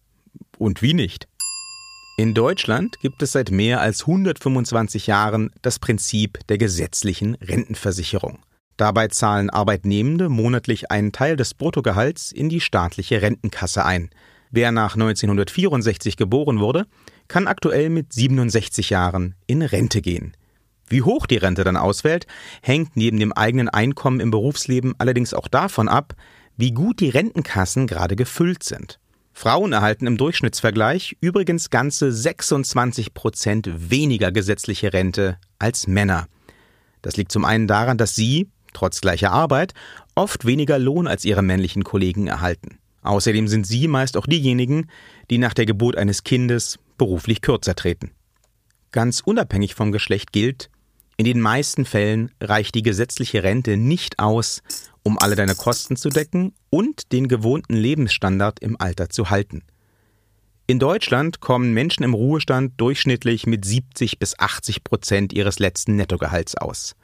Und 0.57 0.81
wie 0.81 0.95
nicht. 0.95 1.27
In 2.17 2.33
Deutschland 2.33 2.99
gibt 2.99 3.21
es 3.21 3.33
seit 3.33 3.51
mehr 3.51 3.79
als 3.79 4.07
125 4.07 5.05
Jahren 5.05 5.51
das 5.61 5.77
Prinzip 5.77 6.39
der 6.47 6.57
gesetzlichen 6.57 7.35
Rentenversicherung. 7.35 8.39
Dabei 8.75 9.09
zahlen 9.09 9.51
Arbeitnehmende 9.51 10.29
monatlich 10.29 10.89
einen 10.89 11.11
Teil 11.11 11.35
des 11.35 11.53
Bruttogehalts 11.53 12.31
in 12.31 12.49
die 12.49 12.59
staatliche 12.59 13.21
Rentenkasse 13.21 13.85
ein. 13.85 14.09
Wer 14.49 14.71
nach 14.71 14.95
1964 14.95 16.17
geboren 16.17 16.59
wurde, 16.59 16.87
kann 17.27 17.45
aktuell 17.45 17.91
mit 17.91 18.13
67 18.13 18.89
Jahren 18.89 19.35
in 19.45 19.61
Rente 19.61 20.01
gehen. 20.01 20.33
Wie 20.89 21.01
hoch 21.01 21.25
die 21.25 21.37
Rente 21.37 21.63
dann 21.63 21.77
ausfällt, 21.77 22.27
hängt 22.61 22.95
neben 22.95 23.19
dem 23.19 23.33
eigenen 23.33 23.69
Einkommen 23.69 24.19
im 24.19 24.31
Berufsleben 24.31 24.95
allerdings 24.97 25.33
auch 25.33 25.47
davon 25.47 25.89
ab, 25.89 26.15
wie 26.55 26.71
gut 26.71 26.99
die 26.99 27.09
Rentenkassen 27.09 27.87
gerade 27.87 28.15
gefüllt 28.15 28.63
sind. 28.63 28.99
Frauen 29.33 29.71
erhalten 29.71 30.07
im 30.07 30.17
Durchschnittsvergleich 30.17 31.15
übrigens 31.21 31.69
ganze 31.69 32.11
26 32.11 33.13
Prozent 33.13 33.69
weniger 33.91 34.31
gesetzliche 34.31 34.93
Rente 34.93 35.37
als 35.59 35.85
Männer. 35.85 36.27
Das 37.03 37.17
liegt 37.17 37.31
zum 37.31 37.45
einen 37.45 37.67
daran, 37.67 37.99
dass 37.99 38.15
sie, 38.15 38.49
trotz 38.73 38.99
gleicher 38.99 39.31
Arbeit, 39.31 39.73
oft 40.15 40.45
weniger 40.45 40.79
Lohn 40.79 41.07
als 41.07 41.23
ihre 41.23 41.43
männlichen 41.43 41.83
Kollegen 41.83 42.25
erhalten. 42.25 42.79
Außerdem 43.03 43.47
sind 43.47 43.67
sie 43.67 43.87
meist 43.87 44.17
auch 44.17 44.25
diejenigen, 44.25 44.87
die 45.29 45.37
nach 45.37 45.53
der 45.53 45.67
Geburt 45.67 45.97
eines 45.97 46.23
Kindes 46.23 46.79
beruflich 46.97 47.41
kürzer 47.41 47.75
treten. 47.75 48.11
Ganz 48.91 49.21
unabhängig 49.23 49.75
vom 49.75 49.91
Geschlecht 49.91 50.31
gilt, 50.31 50.71
in 51.17 51.25
den 51.25 51.41
meisten 51.41 51.83
Fällen 51.83 52.31
reicht 52.39 52.75
die 52.75 52.83
gesetzliche 52.83 53.43
Rente 53.43 53.75
nicht 53.75 54.19
aus, 54.19 54.61
um 55.01 55.17
alle 55.17 55.35
deine 55.35 55.55
Kosten 55.55 55.95
zu 55.95 56.09
decken 56.09 56.53
und 56.69 57.11
den 57.11 57.27
gewohnten 57.27 57.73
Lebensstandard 57.75 58.59
im 58.59 58.79
Alter 58.79 59.09
zu 59.09 59.31
halten. 59.31 59.63
In 60.67 60.79
Deutschland 60.79 61.39
kommen 61.39 61.73
Menschen 61.73 62.03
im 62.03 62.13
Ruhestand 62.13 62.73
durchschnittlich 62.77 63.47
mit 63.47 63.65
70 63.65 64.19
bis 64.19 64.37
80 64.37 64.83
Prozent 64.83 65.33
ihres 65.33 65.59
letzten 65.59 65.95
Nettogehalts 65.95 66.55
aus. 66.55 66.95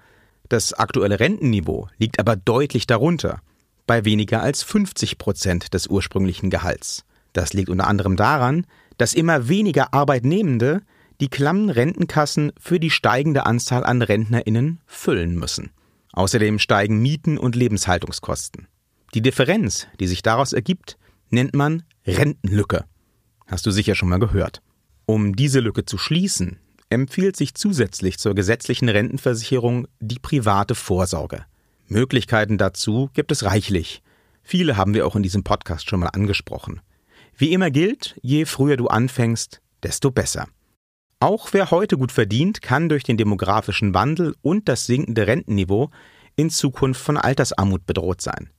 Das 0.48 0.74
aktuelle 0.74 1.20
Rentenniveau 1.20 1.88
liegt 1.98 2.20
aber 2.20 2.36
deutlich 2.36 2.86
darunter, 2.86 3.42
bei 3.88 4.06
weniger 4.06 4.44
als 4.44 4.62
50 4.64 5.18
Prozent 5.18 5.74
des 5.74 5.88
ursprünglichen 5.88 6.50
Gehalts. 6.50 7.04
Das 7.32 7.54
liegt 7.54 7.70
unter 7.70 7.88
anderem 7.88 8.16
daran, 8.16 8.68
dass 8.98 9.14
immer 9.14 9.48
weniger 9.48 9.94
Arbeitnehmende 9.94 10.84
die 11.24 11.30
klammen 11.30 11.70
Rentenkassen 11.70 12.52
für 12.60 12.82
die 12.82 12.90
steigende 12.90 13.46
Anzahl 13.46 13.86
an 13.86 14.02
RentnerInnen 14.02 14.82
füllen 14.86 15.36
müssen. 15.36 15.72
Außerdem 16.12 16.60
steigen 16.60 17.02
Mieten 17.02 17.38
und 17.38 17.56
Lebenshaltungskosten. 17.56 18.68
Die 19.14 19.22
Differenz, 19.22 19.88
die 20.02 20.08
sich 20.08 20.22
daraus 20.22 20.52
ergibt, 20.52 20.98
nennt 21.30 21.56
man 21.56 21.84
Rentenlücke. 22.06 22.84
Hast 23.48 23.66
du 23.66 23.72
sicher 23.72 23.96
schon 23.96 24.10
mal 24.10 24.20
gehört. 24.20 24.62
Um 25.06 25.34
diese 25.34 25.62
Lücke 25.62 25.86
zu 25.86 25.98
schließen, 25.98 26.60
empfiehlt 26.90 27.38
sich 27.38 27.54
zusätzlich 27.54 28.18
zur 28.20 28.36
gesetzlichen 28.36 28.90
Rentenversicherung 28.90 29.88
die 30.02 30.20
private 30.20 30.76
Vorsorge. 30.76 31.46
Möglichkeiten 31.88 32.58
dazu 32.58 33.10
gibt 33.14 33.32
es 33.32 33.46
reichlich. 33.46 34.04
Viele 34.42 34.76
haben 34.76 34.94
wir 34.94 35.08
auch 35.08 35.16
in 35.16 35.24
diesem 35.24 35.46
Podcast 35.46 35.90
schon 35.90 36.02
mal 36.02 36.08
angesprochen. 36.08 36.82
Wie 37.38 37.54
immer 37.54 37.72
gilt, 37.72 38.20
je 38.22 38.44
früher 38.44 38.76
du 38.76 38.88
anfängst, 38.88 39.62
desto 39.84 40.12
besser. 40.12 40.50
Auch 41.24 41.54
wer 41.54 41.72
heute 41.72 41.98
gut 41.98 42.12
verdient, 42.12 42.62
kann 42.62 42.90
durch 42.90 43.06
den 43.06 43.16
demografischen 43.16 43.94
Wandel 43.94 44.36
und 44.42 44.68
das 44.68 44.86
sinkende 44.86 45.26
Rentenniveau 45.26 45.90
in 46.36 46.50
Zukunft 46.50 47.00
von 47.00 47.16
Altersarmut 47.16 47.86
bedroht 47.86 48.20
sein. 48.20 48.50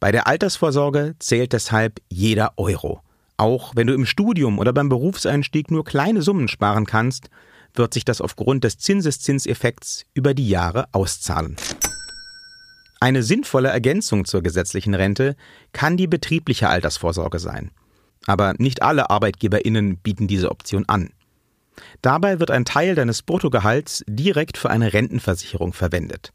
Bei 0.00 0.10
der 0.10 0.26
Altersvorsorge 0.26 1.14
zählt 1.20 1.52
deshalb 1.52 2.00
jeder 2.08 2.54
Euro. 2.56 3.02
Auch 3.36 3.76
wenn 3.76 3.86
du 3.86 3.94
im 3.94 4.04
Studium 4.04 4.58
oder 4.58 4.72
beim 4.72 4.88
Berufseinstieg 4.88 5.70
nur 5.70 5.84
kleine 5.84 6.22
Summen 6.22 6.48
sparen 6.48 6.86
kannst, 6.86 7.30
wird 7.72 7.94
sich 7.94 8.04
das 8.04 8.20
aufgrund 8.20 8.64
des 8.64 8.78
Zinseszinseffekts 8.78 10.04
über 10.12 10.34
die 10.34 10.48
Jahre 10.48 10.86
auszahlen. 10.90 11.54
Eine 12.98 13.22
sinnvolle 13.22 13.68
Ergänzung 13.68 14.24
zur 14.24 14.42
gesetzlichen 14.42 14.94
Rente 14.94 15.36
kann 15.72 15.96
die 15.96 16.08
betriebliche 16.08 16.68
Altersvorsorge 16.68 17.38
sein. 17.38 17.70
Aber 18.26 18.54
nicht 18.58 18.82
alle 18.82 19.08
Arbeitgeberinnen 19.08 19.98
bieten 19.98 20.26
diese 20.26 20.50
Option 20.50 20.84
an. 20.88 21.10
Dabei 22.02 22.40
wird 22.40 22.50
ein 22.50 22.64
Teil 22.64 22.94
deines 22.94 23.22
Bruttogehalts 23.22 24.04
direkt 24.06 24.58
für 24.58 24.70
eine 24.70 24.92
Rentenversicherung 24.92 25.72
verwendet. 25.72 26.32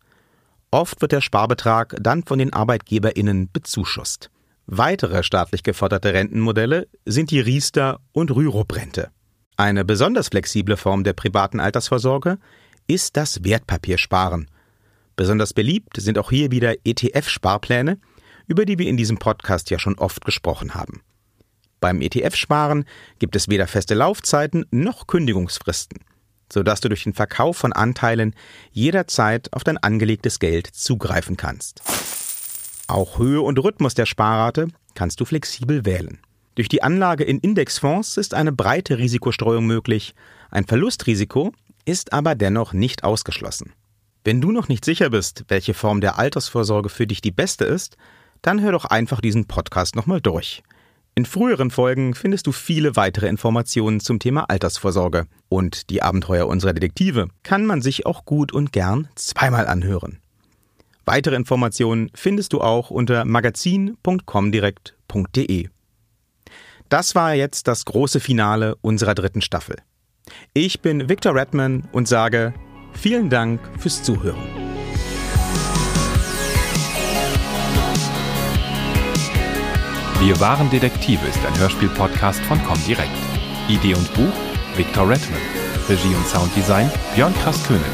Oft 0.72 1.02
wird 1.02 1.12
der 1.12 1.22
Sparbetrag 1.22 1.96
dann 2.00 2.24
von 2.24 2.40
den 2.40 2.54
Arbeitgeberinnen 2.54 3.50
bezuschusst. 3.52 4.30
Weitere 4.66 5.24
staatlich 5.24 5.64
geförderte 5.64 6.14
Rentenmodelle 6.14 6.88
sind 7.06 7.32
die 7.32 7.40
Riester- 7.40 8.00
und 8.12 8.36
Rürup-Rente. 8.36 9.12
Eine 9.56 9.86
besonders 9.86 10.28
flexible 10.28 10.76
Form 10.76 11.04
der 11.04 11.14
privaten 11.14 11.60
Altersvorsorge 11.60 12.38
ist 12.86 13.16
das 13.16 13.44
Wertpapiersparen. 13.44 14.50
Besonders 15.16 15.54
beliebt 15.54 16.00
sind 16.00 16.20
auch 16.20 16.30
hier 16.30 16.52
wieder 16.52 16.76
ETF-Sparpläne, 16.86 17.98
über 18.46 18.66
die 18.66 18.78
wir 18.78 18.88
in 18.88 18.98
diesem 18.98 19.18
Podcast 19.18 19.70
ja 19.70 19.80
schon 19.80 19.98
oft 19.98 20.26
gesprochen 20.26 20.76
haben. 20.76 21.02
Beim 21.80 22.02
ETF-Sparen 22.02 22.86
gibt 23.20 23.36
es 23.36 23.50
weder 23.50 23.68
feste 23.68 23.94
Laufzeiten 23.94 24.66
noch 24.72 25.08
Kündigungsfristen, 25.08 26.00
sodass 26.52 26.82
du 26.82 26.90
durch 26.90 27.04
den 27.04 27.14
Verkauf 27.14 27.58
von 27.58 27.74
Anteilen 27.74 28.36
jederzeit 28.72 29.54
auf 29.54 29.64
dein 29.64 29.78
angelegtes 29.78 30.40
Geld 30.40 30.68
zugreifen 30.68 31.38
kannst. 31.38 31.82
Auch 32.88 33.20
Höhe 33.20 33.42
und 33.42 33.60
Rhythmus 33.60 33.94
der 33.94 34.06
Sparrate 34.06 34.68
kannst 34.96 35.20
du 35.20 35.26
flexibel 35.26 35.86
wählen. 35.86 36.20
Durch 36.56 36.70
die 36.70 36.82
Anlage 36.82 37.24
in 37.24 37.40
Indexfonds 37.40 38.18
ist 38.18 38.34
eine 38.34 38.52
breite 38.52 38.98
Risikostreuung 38.98 39.68
möglich, 39.68 40.16
ein 40.50 40.66
Verlustrisiko 40.66 41.54
ist 41.86 42.14
aber 42.14 42.34
dennoch 42.34 42.74
nicht 42.74 43.04
ausgeschlossen. 43.04 43.74
Wenn 44.24 44.42
du 44.42 44.52
noch 44.52 44.68
nicht 44.68 44.84
sicher 44.84 45.12
bist, 45.12 45.46
welche 45.48 45.74
Form 45.74 46.02
der 46.02 46.18
Altersvorsorge 46.18 46.90
für 46.90 47.08
dich 47.08 47.22
die 47.22 47.32
beste 47.32 47.64
ist, 47.64 47.96
dann 48.42 48.62
hör 48.62 48.72
doch 48.72 48.86
einfach 48.86 49.22
diesen 49.22 49.46
Podcast 49.46 49.96
nochmal 49.96 50.20
durch. 50.20 50.64
In 51.18 51.26
früheren 51.26 51.72
Folgen 51.72 52.14
findest 52.14 52.46
du 52.46 52.52
viele 52.52 52.96
weitere 52.96 53.28
Informationen 53.28 54.00
zum 54.00 54.20
Thema 54.20 54.52
Altersvorsorge. 54.52 55.26
Und 55.50 55.90
die 55.90 56.04
Abenteuer 56.04 56.46
unserer 56.46 56.74
Detektive 56.74 57.30
kann 57.42 57.66
man 57.66 57.82
sich 57.82 58.06
auch 58.06 58.24
gut 58.24 58.52
und 58.52 58.72
gern 58.72 59.08
zweimal 59.16 59.66
anhören. 59.66 60.20
Weitere 61.06 61.36
Informationen 61.36 62.12
findest 62.14 62.54
du 62.54 62.62
auch 62.62 62.92
unter 62.92 63.26
magazin.comdirekt.de. 63.26 65.70
Das 66.88 67.16
war 67.16 67.34
jetzt 67.34 67.68
das 67.68 67.86
große 67.86 68.20
Finale 68.20 68.76
unserer 68.82 69.16
dritten 69.16 69.42
Staffel. 69.42 69.78
Ich 70.54 70.82
bin 70.82 71.10
Victor 71.10 71.34
Redman 71.34 71.90
und 71.94 72.08
sage 72.08 72.54
vielen 72.94 73.32
Dank 73.32 73.60
fürs 73.80 74.04
Zuhören. 74.04 74.67
Wir 80.20 80.40
waren 80.40 80.68
Detektive 80.72 81.28
ist 81.28 81.46
ein 81.46 81.60
Hörspiel-Podcast 81.60 82.40
von 82.46 82.62
Comdirect. 82.64 83.12
Idee 83.68 83.94
und 83.94 84.12
Buch 84.16 84.34
Victor 84.76 85.08
Redman. 85.08 85.40
Regie 85.88 86.16
und 86.16 86.28
Sounddesign 86.28 86.90
Björn 87.14 87.36
Krass-Könitz. 87.44 87.86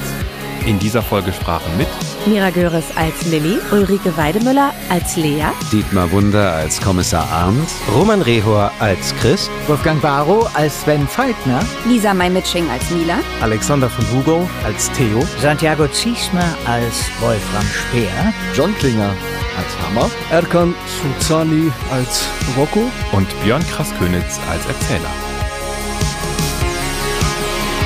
In 0.65 0.79
dieser 0.79 1.01
Folge 1.01 1.33
sprachen 1.33 1.77
mit 1.77 1.87
Mira 2.25 2.49
Göres 2.49 2.85
als 2.95 3.25
Lilly, 3.25 3.57
Ulrike 3.73 4.15
Weidemüller 4.15 4.73
als 4.89 5.17
Lea, 5.17 5.47
Dietmar 5.73 6.09
Wunder 6.11 6.53
als 6.53 6.79
Kommissar 6.79 7.29
Arndt, 7.29 7.69
Roman 7.93 8.21
Rehor 8.21 8.71
als 8.79 9.13
Chris, 9.19 9.49
Wolfgang 9.67 10.01
Barrow 10.01 10.49
als 10.55 10.81
Sven 10.83 11.05
Falkner, 11.05 11.59
Lisa 11.85 12.13
Maimitsching 12.13 12.69
als 12.69 12.89
Mila, 12.91 13.17
Alexander 13.41 13.89
von 13.89 14.05
Hugo 14.11 14.49
als 14.63 14.89
Theo, 14.91 15.21
Santiago 15.41 15.85
Ziesmer 15.89 16.55
als 16.65 17.03
Wolfram 17.19 17.65
Speer, 17.65 18.33
John 18.55 18.73
Klinger 18.77 19.13
als 19.57 19.77
Hammer, 19.81 20.09
Erkan 20.31 20.73
Sulzani 21.01 21.71
als 21.91 22.25
Rocco 22.57 22.91
und 23.11 23.27
Björn 23.43 23.65
Krass-Könitz 23.67 24.39
als 24.49 24.65
Erzähler. 24.65 25.11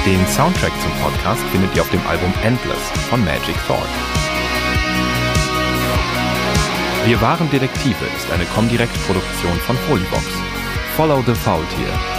Den 0.06 0.26
Soundtrack 0.28 0.72
zum 0.82 0.92
Podcast 1.04 1.42
findet 1.52 1.76
ihr 1.76 1.82
auf 1.82 1.90
dem 1.90 2.06
Album 2.08 2.34
Endless 2.44 2.82
von 3.10 3.24
Magic 3.26 3.56
Thought. 3.68 3.90
Wir 7.06 7.22
waren 7.22 7.50
Detektive 7.50 8.06
ist 8.18 8.32
eine 8.32 8.46
Comdirect-Produktion 8.46 9.58
von 9.66 9.78
Holybox. 9.90 10.26
Follow 10.96 11.24
the 11.26 11.34
Faultier. 11.34 12.17